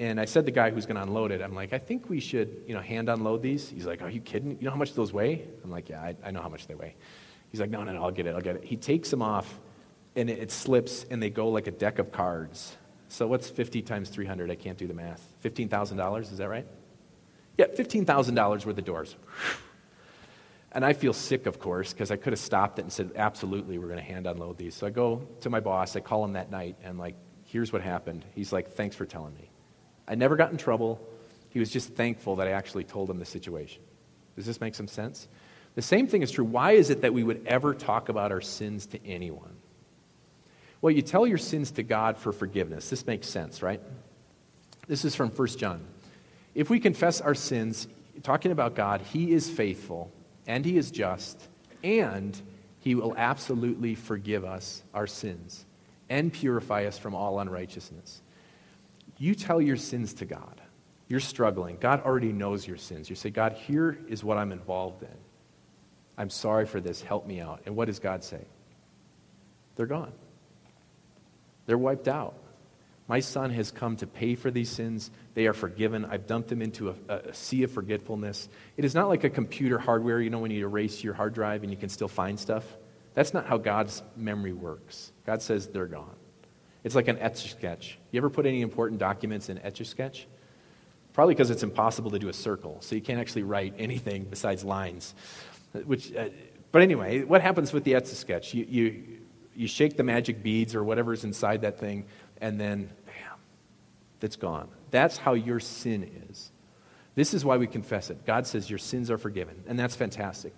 And 0.00 0.18
I 0.18 0.24
said 0.24 0.46
the 0.46 0.52
guy 0.52 0.70
who's 0.70 0.86
going 0.86 0.96
to 0.96 1.02
unload 1.02 1.32
it, 1.32 1.42
I'm 1.42 1.54
like, 1.54 1.74
I 1.74 1.78
think 1.78 2.08
we 2.08 2.18
should, 2.18 2.62
you 2.66 2.72
know, 2.72 2.80
hand 2.80 3.10
unload 3.10 3.42
these. 3.42 3.68
He's 3.68 3.84
like, 3.84 4.00
Are 4.00 4.08
you 4.08 4.22
kidding? 4.22 4.52
You 4.52 4.64
know 4.64 4.70
how 4.70 4.78
much 4.78 4.94
those 4.94 5.12
weigh? 5.12 5.46
I'm 5.62 5.70
like, 5.70 5.90
Yeah, 5.90 6.00
I, 6.00 6.16
I 6.24 6.30
know 6.30 6.40
how 6.40 6.48
much 6.48 6.66
they 6.66 6.74
weigh. 6.74 6.96
He's 7.50 7.60
like, 7.60 7.68
No, 7.68 7.84
no, 7.84 7.92
no, 7.92 8.02
I'll 8.02 8.10
get 8.10 8.26
it, 8.26 8.34
I'll 8.34 8.40
get 8.40 8.56
it. 8.56 8.64
He 8.64 8.78
takes 8.78 9.10
them 9.10 9.20
off 9.20 9.60
and 10.16 10.30
it, 10.30 10.38
it 10.38 10.50
slips 10.50 11.04
and 11.10 11.22
they 11.22 11.28
go 11.28 11.50
like 11.50 11.66
a 11.66 11.72
deck 11.72 11.98
of 11.98 12.10
cards. 12.10 12.74
So 13.08 13.26
what's 13.26 13.50
50 13.50 13.82
times 13.82 14.08
300? 14.08 14.50
I 14.50 14.54
can't 14.54 14.78
do 14.78 14.86
the 14.86 14.94
math. 14.94 15.22
$15,000, 15.44 16.22
is 16.22 16.38
that 16.38 16.48
right? 16.48 16.66
Yeah, 17.58 17.66
$15,000 17.66 18.64
worth 18.64 18.78
of 18.78 18.84
doors. 18.84 19.16
And 20.70 20.84
I 20.84 20.92
feel 20.92 21.12
sick, 21.12 21.46
of 21.46 21.58
course, 21.58 21.92
because 21.92 22.10
I 22.10 22.16
could 22.16 22.32
have 22.32 22.40
stopped 22.40 22.78
it 22.78 22.82
and 22.82 22.92
said, 22.92 23.12
absolutely, 23.16 23.78
we're 23.78 23.88
going 23.88 23.98
to 23.98 24.04
hand 24.04 24.26
unload 24.26 24.58
these. 24.58 24.74
So 24.74 24.86
I 24.86 24.90
go 24.90 25.26
to 25.40 25.50
my 25.50 25.60
boss, 25.60 25.96
I 25.96 26.00
call 26.00 26.24
him 26.24 26.34
that 26.34 26.50
night, 26.50 26.76
and 26.84 26.98
like, 26.98 27.16
here's 27.44 27.72
what 27.72 27.82
happened. 27.82 28.24
He's 28.34 28.52
like, 28.52 28.70
thanks 28.72 28.94
for 28.94 29.06
telling 29.06 29.34
me. 29.34 29.50
I 30.06 30.14
never 30.14 30.36
got 30.36 30.52
in 30.52 30.56
trouble. 30.56 31.00
He 31.50 31.58
was 31.58 31.70
just 31.70 31.94
thankful 31.94 32.36
that 32.36 32.46
I 32.46 32.52
actually 32.52 32.84
told 32.84 33.10
him 33.10 33.18
the 33.18 33.24
situation. 33.24 33.82
Does 34.36 34.46
this 34.46 34.60
make 34.60 34.74
some 34.74 34.88
sense? 34.88 35.26
The 35.74 35.82
same 35.82 36.06
thing 36.06 36.22
is 36.22 36.30
true. 36.30 36.44
Why 36.44 36.72
is 36.72 36.90
it 36.90 37.02
that 37.02 37.12
we 37.12 37.24
would 37.24 37.46
ever 37.46 37.74
talk 37.74 38.08
about 38.08 38.30
our 38.30 38.40
sins 38.40 38.86
to 38.88 39.04
anyone? 39.06 39.56
Well, 40.80 40.92
you 40.92 41.02
tell 41.02 41.26
your 41.26 41.38
sins 41.38 41.72
to 41.72 41.82
God 41.82 42.18
for 42.18 42.32
forgiveness. 42.32 42.88
This 42.88 43.06
makes 43.06 43.26
sense, 43.28 43.62
right? 43.62 43.80
This 44.86 45.04
is 45.04 45.16
from 45.16 45.30
1 45.30 45.48
John. 45.48 45.84
If 46.58 46.70
we 46.70 46.80
confess 46.80 47.20
our 47.20 47.36
sins, 47.36 47.86
talking 48.24 48.50
about 48.50 48.74
God, 48.74 49.00
He 49.00 49.30
is 49.30 49.48
faithful 49.48 50.10
and 50.48 50.64
He 50.64 50.76
is 50.76 50.90
just, 50.90 51.40
and 51.84 52.36
He 52.80 52.96
will 52.96 53.14
absolutely 53.16 53.94
forgive 53.94 54.44
us 54.44 54.82
our 54.92 55.06
sins 55.06 55.66
and 56.08 56.32
purify 56.32 56.86
us 56.86 56.98
from 56.98 57.14
all 57.14 57.38
unrighteousness. 57.38 58.22
You 59.18 59.36
tell 59.36 59.60
your 59.60 59.76
sins 59.76 60.12
to 60.14 60.24
God. 60.24 60.60
You're 61.06 61.20
struggling. 61.20 61.76
God 61.78 62.02
already 62.04 62.32
knows 62.32 62.66
your 62.66 62.76
sins. 62.76 63.08
You 63.08 63.14
say, 63.14 63.30
God, 63.30 63.52
here 63.52 63.96
is 64.08 64.24
what 64.24 64.36
I'm 64.36 64.50
involved 64.50 65.04
in. 65.04 65.16
I'm 66.16 66.28
sorry 66.28 66.66
for 66.66 66.80
this. 66.80 67.00
Help 67.00 67.24
me 67.24 67.40
out. 67.40 67.62
And 67.66 67.76
what 67.76 67.84
does 67.84 68.00
God 68.00 68.24
say? 68.24 68.44
They're 69.76 69.86
gone. 69.86 70.12
They're 71.66 71.78
wiped 71.78 72.08
out. 72.08 72.34
My 73.08 73.20
son 73.20 73.50
has 73.50 73.70
come 73.70 73.96
to 73.96 74.06
pay 74.06 74.34
for 74.34 74.50
these 74.50 74.68
sins. 74.68 75.10
They 75.32 75.46
are 75.46 75.54
forgiven. 75.54 76.04
I've 76.04 76.26
dumped 76.26 76.50
them 76.50 76.60
into 76.60 76.90
a, 76.90 76.94
a, 77.14 77.34
sea 77.34 77.62
of 77.62 77.70
forgetfulness. 77.70 78.48
It 78.76 78.84
is 78.84 78.94
not 78.94 79.08
like 79.08 79.24
a 79.24 79.30
computer 79.30 79.78
hardware, 79.78 80.20
you 80.20 80.28
know, 80.28 80.40
when 80.40 80.50
you 80.50 80.66
erase 80.66 81.02
your 81.02 81.14
hard 81.14 81.32
drive 81.32 81.62
and 81.62 81.72
you 81.72 81.78
can 81.78 81.88
still 81.88 82.08
find 82.08 82.38
stuff. 82.38 82.64
That's 83.14 83.32
not 83.32 83.46
how 83.46 83.56
God's 83.56 84.02
memory 84.14 84.52
works. 84.52 85.10
God 85.24 85.40
says 85.40 85.68
they're 85.68 85.86
gone. 85.86 86.14
It's 86.84 86.94
like 86.94 87.08
an 87.08 87.18
etch 87.18 87.50
sketch. 87.50 87.98
You 88.12 88.18
ever 88.18 88.30
put 88.30 88.46
any 88.46 88.60
important 88.60 89.00
documents 89.00 89.48
in 89.48 89.58
etch 89.58 89.80
a 89.80 89.84
sketch? 89.84 90.28
Probably 91.14 91.34
because 91.34 91.50
it's 91.50 91.62
impossible 91.62 92.12
to 92.12 92.18
do 92.18 92.28
a 92.28 92.32
circle, 92.32 92.78
so 92.80 92.94
you 92.94 93.00
can't 93.00 93.18
actually 93.18 93.42
write 93.42 93.74
anything 93.78 94.24
besides 94.24 94.62
lines. 94.62 95.14
Which, 95.84 96.14
uh, 96.14 96.28
but 96.70 96.82
anyway, 96.82 97.22
what 97.24 97.40
happens 97.40 97.72
with 97.72 97.84
the 97.84 97.96
etch 97.96 98.04
a 98.04 98.14
sketch? 98.14 98.54
You, 98.54 98.66
you, 98.68 99.04
you 99.56 99.66
shake 99.66 99.96
the 99.96 100.04
magic 100.04 100.42
beads 100.42 100.76
or 100.76 100.84
whatever's 100.84 101.24
inside 101.24 101.62
that 101.62 101.80
thing, 101.80 102.06
and 102.40 102.60
then, 102.60 102.90
it's 104.22 104.36
gone. 104.36 104.68
That's 104.90 105.16
how 105.16 105.34
your 105.34 105.60
sin 105.60 106.10
is. 106.28 106.50
This 107.14 107.34
is 107.34 107.44
why 107.44 107.56
we 107.56 107.66
confess 107.66 108.10
it. 108.10 108.24
God 108.24 108.46
says 108.46 108.70
your 108.70 108.78
sins 108.78 109.10
are 109.10 109.18
forgiven, 109.18 109.62
and 109.66 109.78
that's 109.78 109.96
fantastic. 109.96 110.54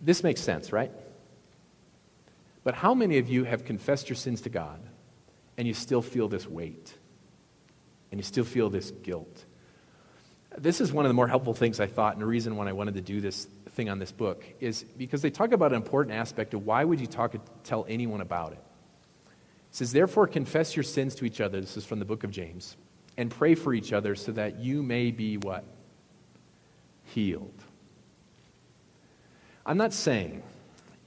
This 0.00 0.22
makes 0.22 0.40
sense, 0.40 0.72
right? 0.72 0.90
But 2.64 2.74
how 2.74 2.94
many 2.94 3.18
of 3.18 3.28
you 3.28 3.44
have 3.44 3.64
confessed 3.64 4.08
your 4.08 4.16
sins 4.16 4.40
to 4.42 4.48
God 4.48 4.80
and 5.56 5.68
you 5.68 5.74
still 5.74 6.02
feel 6.02 6.26
this 6.26 6.48
weight? 6.48 6.92
And 8.10 8.18
you 8.18 8.24
still 8.24 8.44
feel 8.44 8.68
this 8.70 8.90
guilt? 8.90 9.44
This 10.58 10.80
is 10.80 10.92
one 10.92 11.04
of 11.04 11.10
the 11.10 11.14
more 11.14 11.28
helpful 11.28 11.54
things 11.54 11.80
I 11.80 11.86
thought, 11.86 12.14
and 12.14 12.22
the 12.22 12.26
reason 12.26 12.56
why 12.56 12.68
I 12.68 12.72
wanted 12.72 12.94
to 12.94 13.00
do 13.00 13.20
this 13.20 13.46
thing 13.70 13.88
on 13.88 13.98
this 13.98 14.10
book 14.10 14.44
is 14.58 14.84
because 14.96 15.22
they 15.22 15.30
talk 15.30 15.52
about 15.52 15.70
an 15.70 15.76
important 15.76 16.16
aspect 16.16 16.54
of 16.54 16.64
why 16.64 16.82
would 16.82 16.98
you 16.98 17.06
talk 17.06 17.36
tell 17.62 17.86
anyone 17.88 18.20
about 18.20 18.52
it. 18.52 18.62
It 19.76 19.80
says, 19.80 19.92
Therefore, 19.92 20.26
confess 20.26 20.74
your 20.74 20.84
sins 20.84 21.14
to 21.16 21.26
each 21.26 21.38
other. 21.38 21.60
This 21.60 21.76
is 21.76 21.84
from 21.84 21.98
the 21.98 22.06
book 22.06 22.24
of 22.24 22.30
James. 22.30 22.78
And 23.18 23.30
pray 23.30 23.54
for 23.54 23.74
each 23.74 23.92
other 23.92 24.14
so 24.14 24.32
that 24.32 24.58
you 24.58 24.82
may 24.82 25.10
be 25.10 25.36
what? 25.36 25.64
Healed. 27.04 27.62
I'm 29.66 29.76
not 29.76 29.92
saying 29.92 30.42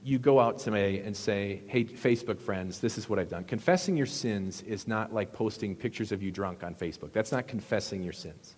you 0.04 0.20
go 0.20 0.38
out 0.38 0.60
today 0.60 1.00
and 1.00 1.16
say, 1.16 1.62
hey, 1.66 1.82
Facebook 1.84 2.40
friends, 2.40 2.78
this 2.78 2.96
is 2.96 3.08
what 3.08 3.18
I've 3.18 3.28
done. 3.28 3.42
Confessing 3.42 3.96
your 3.96 4.06
sins 4.06 4.62
is 4.62 4.86
not 4.86 5.12
like 5.12 5.32
posting 5.32 5.74
pictures 5.74 6.12
of 6.12 6.22
you 6.22 6.30
drunk 6.30 6.62
on 6.62 6.76
Facebook. 6.76 7.10
That's 7.12 7.32
not 7.32 7.48
confessing 7.48 8.04
your 8.04 8.12
sins. 8.12 8.54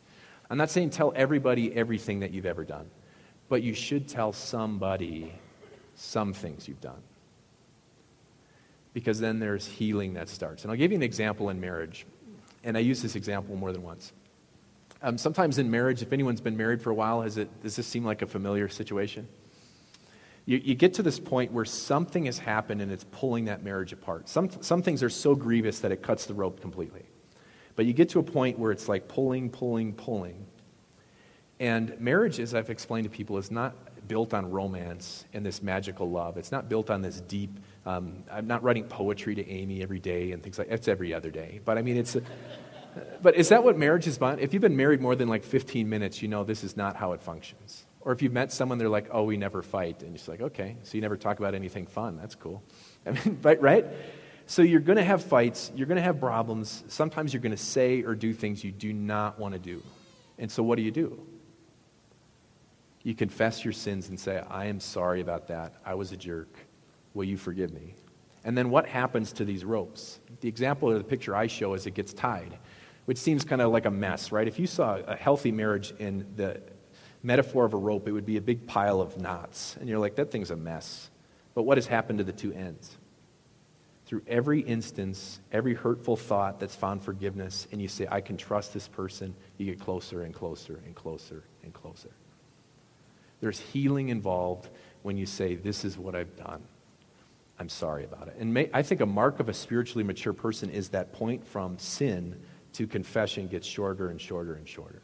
I'm 0.50 0.58
not 0.58 0.68
saying 0.68 0.90
tell 0.90 1.14
everybody 1.16 1.74
everything 1.74 2.20
that 2.20 2.32
you've 2.32 2.44
ever 2.44 2.64
done, 2.64 2.90
but 3.48 3.62
you 3.62 3.72
should 3.72 4.08
tell 4.08 4.34
somebody 4.34 5.32
some 5.94 6.34
things 6.34 6.68
you've 6.68 6.82
done. 6.82 7.00
Because 8.94 9.20
then 9.20 9.38
there's 9.38 9.66
healing 9.66 10.14
that 10.14 10.28
starts. 10.28 10.62
And 10.62 10.70
I'll 10.70 10.76
give 10.76 10.90
you 10.90 10.96
an 10.96 11.02
example 11.02 11.48
in 11.48 11.60
marriage. 11.60 12.06
And 12.64 12.76
I 12.76 12.80
use 12.80 13.02
this 13.02 13.16
example 13.16 13.56
more 13.56 13.72
than 13.72 13.82
once. 13.82 14.12
Um, 15.02 15.18
sometimes 15.18 15.58
in 15.58 15.70
marriage, 15.70 16.02
if 16.02 16.12
anyone's 16.12 16.40
been 16.40 16.56
married 16.56 16.80
for 16.80 16.90
a 16.90 16.94
while, 16.94 17.22
has 17.22 17.36
it, 17.36 17.62
does 17.62 17.74
this 17.74 17.86
seem 17.86 18.04
like 18.04 18.22
a 18.22 18.26
familiar 18.26 18.68
situation? 18.68 19.26
You, 20.44 20.58
you, 20.58 20.74
get 20.74 20.94
to 20.94 21.02
this 21.02 21.20
point 21.20 21.52
where 21.52 21.64
something 21.64 22.26
has 22.26 22.38
happened 22.38 22.82
and 22.82 22.90
it's 22.90 23.04
pulling 23.04 23.46
that 23.46 23.62
marriage 23.62 23.92
apart. 23.92 24.28
Some, 24.28 24.50
some 24.60 24.82
things 24.82 25.02
are 25.02 25.10
so 25.10 25.34
grievous 25.34 25.80
that 25.80 25.92
it 25.92 26.02
cuts 26.02 26.26
the 26.26 26.34
rope 26.34 26.60
completely. 26.60 27.04
But 27.74 27.86
you 27.86 27.92
get 27.92 28.10
to 28.10 28.18
a 28.18 28.22
point 28.22 28.58
where 28.58 28.72
it's 28.72 28.88
like 28.88 29.08
pulling, 29.08 29.50
pulling, 29.50 29.94
pulling. 29.94 30.46
And 31.60 31.98
marriage, 32.00 32.40
as 32.40 32.54
I've 32.54 32.70
explained 32.70 33.04
to 33.04 33.10
people, 33.10 33.38
is 33.38 33.50
not 33.50 33.76
built 34.08 34.34
on 34.34 34.50
romance 34.50 35.24
and 35.32 35.44
this 35.44 35.62
magical 35.62 36.10
love. 36.10 36.36
It's 36.36 36.52
not 36.52 36.68
built 36.68 36.90
on 36.90 37.02
this 37.02 37.20
deep. 37.20 37.58
Um, 37.86 38.24
I'm 38.30 38.46
not 38.46 38.62
writing 38.62 38.84
poetry 38.84 39.34
to 39.34 39.48
Amy 39.48 39.82
every 39.82 40.00
day 40.00 40.32
and 40.32 40.42
things 40.42 40.58
like. 40.58 40.68
that. 40.68 40.74
It's 40.74 40.88
every 40.88 41.14
other 41.14 41.30
day, 41.30 41.60
but 41.64 41.78
I 41.78 41.82
mean, 41.82 41.96
it's. 41.96 42.16
A, 42.16 42.22
but 43.22 43.36
is 43.36 43.48
that 43.48 43.64
what 43.64 43.78
marriage 43.78 44.06
is 44.06 44.16
about? 44.16 44.40
If 44.40 44.52
you've 44.52 44.60
been 44.60 44.76
married 44.76 45.00
more 45.00 45.16
than 45.16 45.28
like 45.28 45.44
15 45.44 45.88
minutes, 45.88 46.20
you 46.20 46.28
know 46.28 46.44
this 46.44 46.62
is 46.62 46.76
not 46.76 46.96
how 46.96 47.12
it 47.12 47.22
functions. 47.22 47.86
Or 48.00 48.12
if 48.12 48.20
you've 48.20 48.32
met 48.32 48.52
someone, 48.52 48.78
they're 48.78 48.88
like, 48.88 49.08
oh, 49.12 49.22
we 49.22 49.36
never 49.36 49.62
fight. 49.62 50.02
And 50.02 50.18
you're 50.18 50.34
like, 50.34 50.42
okay, 50.42 50.76
so 50.82 50.96
you 50.96 51.00
never 51.00 51.16
talk 51.16 51.38
about 51.38 51.54
anything 51.54 51.86
fun. 51.86 52.16
That's 52.16 52.34
cool. 52.34 52.62
I 53.06 53.12
mean, 53.12 53.38
right? 53.42 53.62
right? 53.62 53.86
So 54.46 54.62
you're 54.62 54.80
going 54.80 54.98
to 54.98 55.04
have 55.04 55.24
fights. 55.24 55.72
You're 55.74 55.86
going 55.86 55.96
to 55.96 56.02
have 56.02 56.18
problems. 56.18 56.84
Sometimes 56.88 57.32
you're 57.32 57.42
going 57.42 57.56
to 57.56 57.62
say 57.62 58.02
or 58.02 58.14
do 58.14 58.34
things 58.34 58.64
you 58.64 58.72
do 58.72 58.92
not 58.92 59.38
want 59.38 59.54
to 59.54 59.60
do. 59.60 59.82
And 60.38 60.50
so 60.50 60.62
what 60.62 60.76
do 60.76 60.82
you 60.82 60.90
do? 60.90 61.24
You 63.02 63.14
confess 63.14 63.64
your 63.64 63.72
sins 63.72 64.08
and 64.08 64.18
say, 64.18 64.42
I 64.48 64.66
am 64.66 64.78
sorry 64.78 65.20
about 65.20 65.48
that. 65.48 65.74
I 65.84 65.94
was 65.94 66.12
a 66.12 66.16
jerk. 66.16 66.56
Will 67.14 67.24
you 67.24 67.36
forgive 67.36 67.72
me? 67.72 67.94
And 68.44 68.56
then 68.56 68.70
what 68.70 68.86
happens 68.86 69.32
to 69.34 69.44
these 69.44 69.64
ropes? 69.64 70.20
The 70.40 70.48
example 70.48 70.90
or 70.90 70.98
the 70.98 71.04
picture 71.04 71.34
I 71.34 71.46
show 71.46 71.74
is 71.74 71.86
it 71.86 71.94
gets 71.94 72.12
tied, 72.12 72.58
which 73.04 73.18
seems 73.18 73.44
kind 73.44 73.60
of 73.60 73.70
like 73.72 73.86
a 73.86 73.90
mess, 73.90 74.32
right? 74.32 74.46
If 74.46 74.58
you 74.58 74.66
saw 74.66 74.96
a 74.96 75.16
healthy 75.16 75.52
marriage 75.52 75.92
in 75.98 76.26
the 76.36 76.60
metaphor 77.22 77.64
of 77.64 77.74
a 77.74 77.76
rope, 77.76 78.08
it 78.08 78.12
would 78.12 78.26
be 78.26 78.36
a 78.36 78.40
big 78.40 78.66
pile 78.66 79.00
of 79.00 79.20
knots. 79.20 79.76
And 79.78 79.88
you're 79.88 79.98
like, 79.98 80.16
that 80.16 80.30
thing's 80.30 80.50
a 80.50 80.56
mess. 80.56 81.10
But 81.54 81.62
what 81.64 81.76
has 81.76 81.86
happened 81.86 82.18
to 82.18 82.24
the 82.24 82.32
two 82.32 82.52
ends? 82.52 82.96
Through 84.06 84.22
every 84.26 84.60
instance, 84.60 85.40
every 85.52 85.74
hurtful 85.74 86.16
thought 86.16 86.60
that's 86.60 86.74
found 86.74 87.02
forgiveness, 87.02 87.66
and 87.72 87.80
you 87.80 87.88
say, 87.88 88.06
I 88.10 88.20
can 88.20 88.36
trust 88.36 88.74
this 88.74 88.88
person, 88.88 89.34
you 89.56 89.66
get 89.66 89.80
closer 89.80 90.22
and 90.22 90.34
closer 90.34 90.82
and 90.84 90.94
closer 90.94 91.44
and 91.62 91.72
closer. 91.72 92.10
There's 93.42 93.58
healing 93.58 94.08
involved 94.08 94.70
when 95.02 95.18
you 95.18 95.26
say, 95.26 95.56
This 95.56 95.84
is 95.84 95.98
what 95.98 96.14
I've 96.14 96.34
done. 96.36 96.62
I'm 97.58 97.68
sorry 97.68 98.04
about 98.04 98.28
it. 98.28 98.36
And 98.38 98.54
may, 98.54 98.70
I 98.72 98.82
think 98.82 99.02
a 99.02 99.06
mark 99.06 99.40
of 99.40 99.48
a 99.48 99.54
spiritually 99.54 100.04
mature 100.04 100.32
person 100.32 100.70
is 100.70 100.88
that 100.90 101.12
point 101.12 101.46
from 101.46 101.76
sin 101.76 102.40
to 102.72 102.86
confession 102.86 103.48
gets 103.48 103.66
shorter 103.66 104.08
and 104.08 104.20
shorter 104.20 104.54
and 104.54 104.66
shorter. 104.66 105.02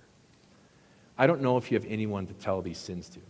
I 1.18 1.26
don't 1.26 1.42
know 1.42 1.56
if 1.56 1.70
you 1.70 1.78
have 1.78 1.86
anyone 1.90 2.26
to 2.28 2.34
tell 2.34 2.62
these 2.62 2.78
sins 2.78 3.08
to. 3.10 3.20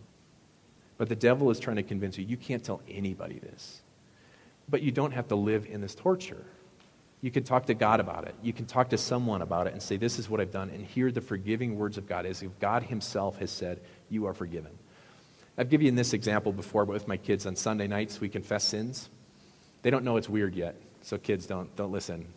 But 0.97 1.09
the 1.09 1.15
devil 1.15 1.49
is 1.49 1.59
trying 1.59 1.77
to 1.77 1.83
convince 1.83 2.17
you 2.17 2.25
you 2.25 2.37
can't 2.37 2.63
tell 2.63 2.81
anybody 2.87 3.39
this. 3.39 3.81
But 4.69 4.83
you 4.83 4.91
don't 4.91 5.11
have 5.11 5.27
to 5.29 5.35
live 5.35 5.65
in 5.65 5.81
this 5.81 5.95
torture. 5.95 6.45
You 7.21 7.31
can 7.31 7.43
talk 7.43 7.65
to 7.65 7.73
God 7.73 7.99
about 7.99 8.27
it. 8.27 8.35
You 8.41 8.53
can 8.53 8.65
talk 8.65 8.89
to 8.89 8.97
someone 8.97 9.41
about 9.41 9.67
it 9.67 9.73
and 9.73 9.81
say, 9.81 9.97
This 9.97 10.19
is 10.19 10.29
what 10.29 10.39
I've 10.39 10.51
done, 10.51 10.69
and 10.69 10.85
hear 10.85 11.11
the 11.11 11.19
forgiving 11.19 11.77
words 11.77 11.97
of 11.97 12.07
God 12.07 12.25
as 12.25 12.43
if 12.43 12.57
God 12.59 12.83
Himself 12.83 13.39
has 13.39 13.51
said, 13.51 13.81
You 14.09 14.25
are 14.27 14.33
forgiven. 14.33 14.71
I've 15.59 15.69
given 15.69 15.85
you 15.85 15.91
this 15.91 16.13
example 16.13 16.51
before, 16.51 16.85
but 16.85 16.93
with 16.93 17.07
my 17.07 17.17
kids 17.17 17.45
on 17.45 17.55
Sunday 17.55 17.85
nights, 17.85 18.19
we 18.19 18.29
confess 18.29 18.63
sins. 18.63 19.09
They 19.83 19.91
don't 19.91 20.03
know 20.03 20.17
it's 20.17 20.29
weird 20.29 20.55
yet, 20.55 20.75
so 21.01 21.19
kids 21.19 21.45
don't, 21.45 21.75
don't 21.75 21.91
listen. 21.91 22.33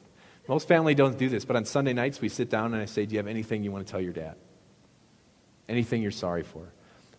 Most 0.49 0.69
family 0.69 0.95
don't 0.95 1.17
do 1.17 1.31
this, 1.31 1.45
but 1.47 1.57
on 1.57 1.65
Sunday 1.65 1.95
nights, 1.95 2.21
we 2.21 2.29
sit 2.29 2.51
down 2.51 2.75
and 2.75 2.83
I 2.83 2.87
say, 2.87 3.07
Do 3.07 3.13
you 3.13 3.19
have 3.19 3.29
anything 3.29 3.65
you 3.65 3.73
want 3.73 3.87
to 3.87 3.91
tell 3.91 4.01
your 4.01 4.13
dad? 4.13 4.35
anything 5.69 6.03
you're 6.03 6.11
sorry 6.11 6.43
for. 6.43 6.73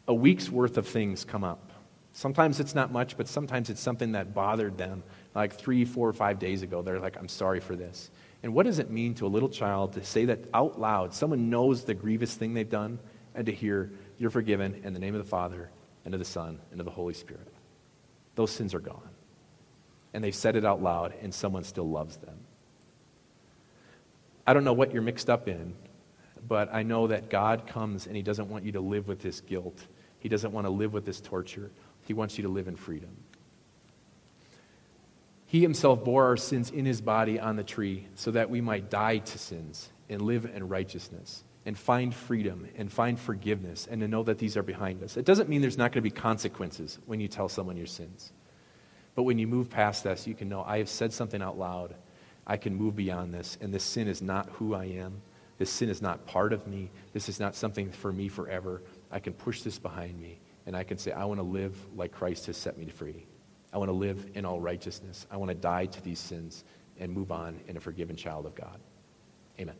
A 0.07 0.13
week's 0.13 0.49
worth 0.49 0.77
of 0.77 0.87
things 0.87 1.25
come 1.25 1.43
up. 1.43 1.71
Sometimes 2.13 2.59
it's 2.59 2.75
not 2.75 2.91
much, 2.91 3.17
but 3.17 3.27
sometimes 3.27 3.69
it's 3.69 3.81
something 3.81 4.11
that 4.11 4.33
bothered 4.33 4.77
them 4.77 5.03
like 5.33 5.53
three, 5.53 5.83
four, 5.83 6.07
or 6.07 6.13
five 6.13 6.37
days 6.37 6.61
ago. 6.61 6.81
They're 6.81 6.99
like, 6.99 7.17
I'm 7.17 7.27
sorry 7.27 7.59
for 7.59 7.75
this. 7.75 8.11
And 8.43 8.53
what 8.53 8.65
does 8.65 8.77
it 8.77 8.91
mean 8.91 9.15
to 9.15 9.25
a 9.25 9.27
little 9.29 9.49
child 9.49 9.93
to 9.93 10.03
say 10.03 10.25
that 10.25 10.39
out 10.53 10.79
loud? 10.79 11.13
Someone 11.13 11.49
knows 11.49 11.85
the 11.85 11.93
grievous 11.93 12.35
thing 12.35 12.53
they've 12.53 12.69
done, 12.69 12.99
and 13.33 13.45
to 13.47 13.51
hear, 13.51 13.91
You're 14.19 14.29
forgiven 14.29 14.81
in 14.83 14.93
the 14.93 14.99
name 14.99 15.15
of 15.15 15.23
the 15.23 15.29
Father, 15.29 15.71
and 16.05 16.13
of 16.13 16.19
the 16.19 16.25
Son, 16.25 16.59
and 16.71 16.79
of 16.79 16.85
the 16.85 16.91
Holy 16.91 17.13
Spirit. 17.13 17.47
Those 18.35 18.51
sins 18.51 18.73
are 18.73 18.79
gone. 18.79 19.09
And 20.13 20.23
they've 20.23 20.35
said 20.35 20.55
it 20.55 20.65
out 20.65 20.81
loud, 20.81 21.13
and 21.21 21.33
someone 21.33 21.63
still 21.63 21.89
loves 21.89 22.17
them. 22.17 22.37
I 24.45 24.53
don't 24.53 24.63
know 24.63 24.73
what 24.73 24.93
you're 24.93 25.01
mixed 25.01 25.29
up 25.29 25.47
in, 25.47 25.73
but 26.47 26.73
I 26.73 26.83
know 26.83 27.07
that 27.07 27.29
God 27.29 27.65
comes 27.67 28.07
and 28.07 28.15
He 28.15 28.21
doesn't 28.21 28.49
want 28.49 28.65
you 28.65 28.73
to 28.73 28.81
live 28.81 29.07
with 29.07 29.21
this 29.21 29.39
guilt. 29.41 29.87
He 30.19 30.29
doesn't 30.29 30.51
want 30.51 30.67
to 30.67 30.71
live 30.71 30.93
with 30.93 31.05
this 31.05 31.21
torture. 31.21 31.71
He 32.05 32.13
wants 32.13 32.37
you 32.37 32.43
to 32.43 32.49
live 32.49 32.67
in 32.67 32.75
freedom. 32.75 33.15
He 35.45 35.61
Himself 35.61 36.03
bore 36.03 36.25
our 36.25 36.37
sins 36.37 36.71
in 36.71 36.85
His 36.85 36.99
body 36.99 37.39
on 37.39 37.55
the 37.55 37.63
tree 37.63 38.07
so 38.15 38.31
that 38.31 38.49
we 38.49 38.59
might 38.59 38.89
die 38.89 39.19
to 39.19 39.37
sins 39.37 39.89
and 40.09 40.21
live 40.21 40.45
in 40.45 40.67
righteousness 40.67 41.43
and 41.65 41.77
find 41.77 42.13
freedom 42.13 42.67
and 42.75 42.91
find 42.91 43.19
forgiveness 43.19 43.87
and 43.89 44.01
to 44.01 44.07
know 44.07 44.23
that 44.23 44.37
these 44.37 44.57
are 44.57 44.63
behind 44.63 45.01
us. 45.03 45.17
It 45.17 45.25
doesn't 45.25 45.49
mean 45.49 45.61
there's 45.61 45.77
not 45.77 45.91
going 45.91 46.03
to 46.03 46.09
be 46.09 46.11
consequences 46.11 46.99
when 47.05 47.19
you 47.19 47.27
tell 47.27 47.47
someone 47.47 47.77
your 47.77 47.85
sins. 47.85 48.33
But 49.15 49.23
when 49.23 49.37
you 49.37 49.47
move 49.47 49.69
past 49.69 50.03
this, 50.03 50.27
you 50.27 50.33
can 50.33 50.49
know 50.49 50.63
I 50.63 50.79
have 50.79 50.89
said 50.89 51.13
something 51.13 51.41
out 51.41 51.57
loud. 51.57 51.95
I 52.45 52.57
can 52.57 52.75
move 52.75 52.95
beyond 52.95 53.33
this, 53.33 53.57
and 53.61 53.73
this 53.73 53.83
sin 53.83 54.07
is 54.07 54.21
not 54.21 54.49
who 54.53 54.73
I 54.73 54.85
am. 54.85 55.21
This 55.57 55.69
sin 55.69 55.87
is 55.87 56.01
not 56.01 56.25
part 56.25 56.51
of 56.51 56.67
me. 56.67 56.91
This 57.13 57.29
is 57.29 57.39
not 57.39 57.55
something 57.55 57.91
for 57.91 58.11
me 58.11 58.27
forever. 58.27 58.81
I 59.11 59.19
can 59.19 59.33
push 59.33 59.61
this 59.61 59.79
behind 59.79 60.19
me, 60.19 60.39
and 60.65 60.75
I 60.75 60.83
can 60.83 60.97
say, 60.97 61.11
I 61.11 61.23
want 61.25 61.39
to 61.39 61.45
live 61.45 61.77
like 61.95 62.11
Christ 62.11 62.47
has 62.47 62.57
set 62.57 62.77
me 62.77 62.89
free. 62.89 63.25
I 63.71 63.77
want 63.77 63.89
to 63.89 63.93
live 63.93 64.29
in 64.33 64.45
all 64.45 64.59
righteousness. 64.59 65.25
I 65.31 65.37
want 65.37 65.49
to 65.49 65.55
die 65.55 65.85
to 65.85 66.01
these 66.03 66.19
sins 66.19 66.65
and 66.99 67.11
move 67.13 67.31
on 67.31 67.59
in 67.67 67.77
a 67.77 67.79
forgiven 67.79 68.15
child 68.15 68.45
of 68.45 68.55
God. 68.55 68.79
Amen. 69.59 69.75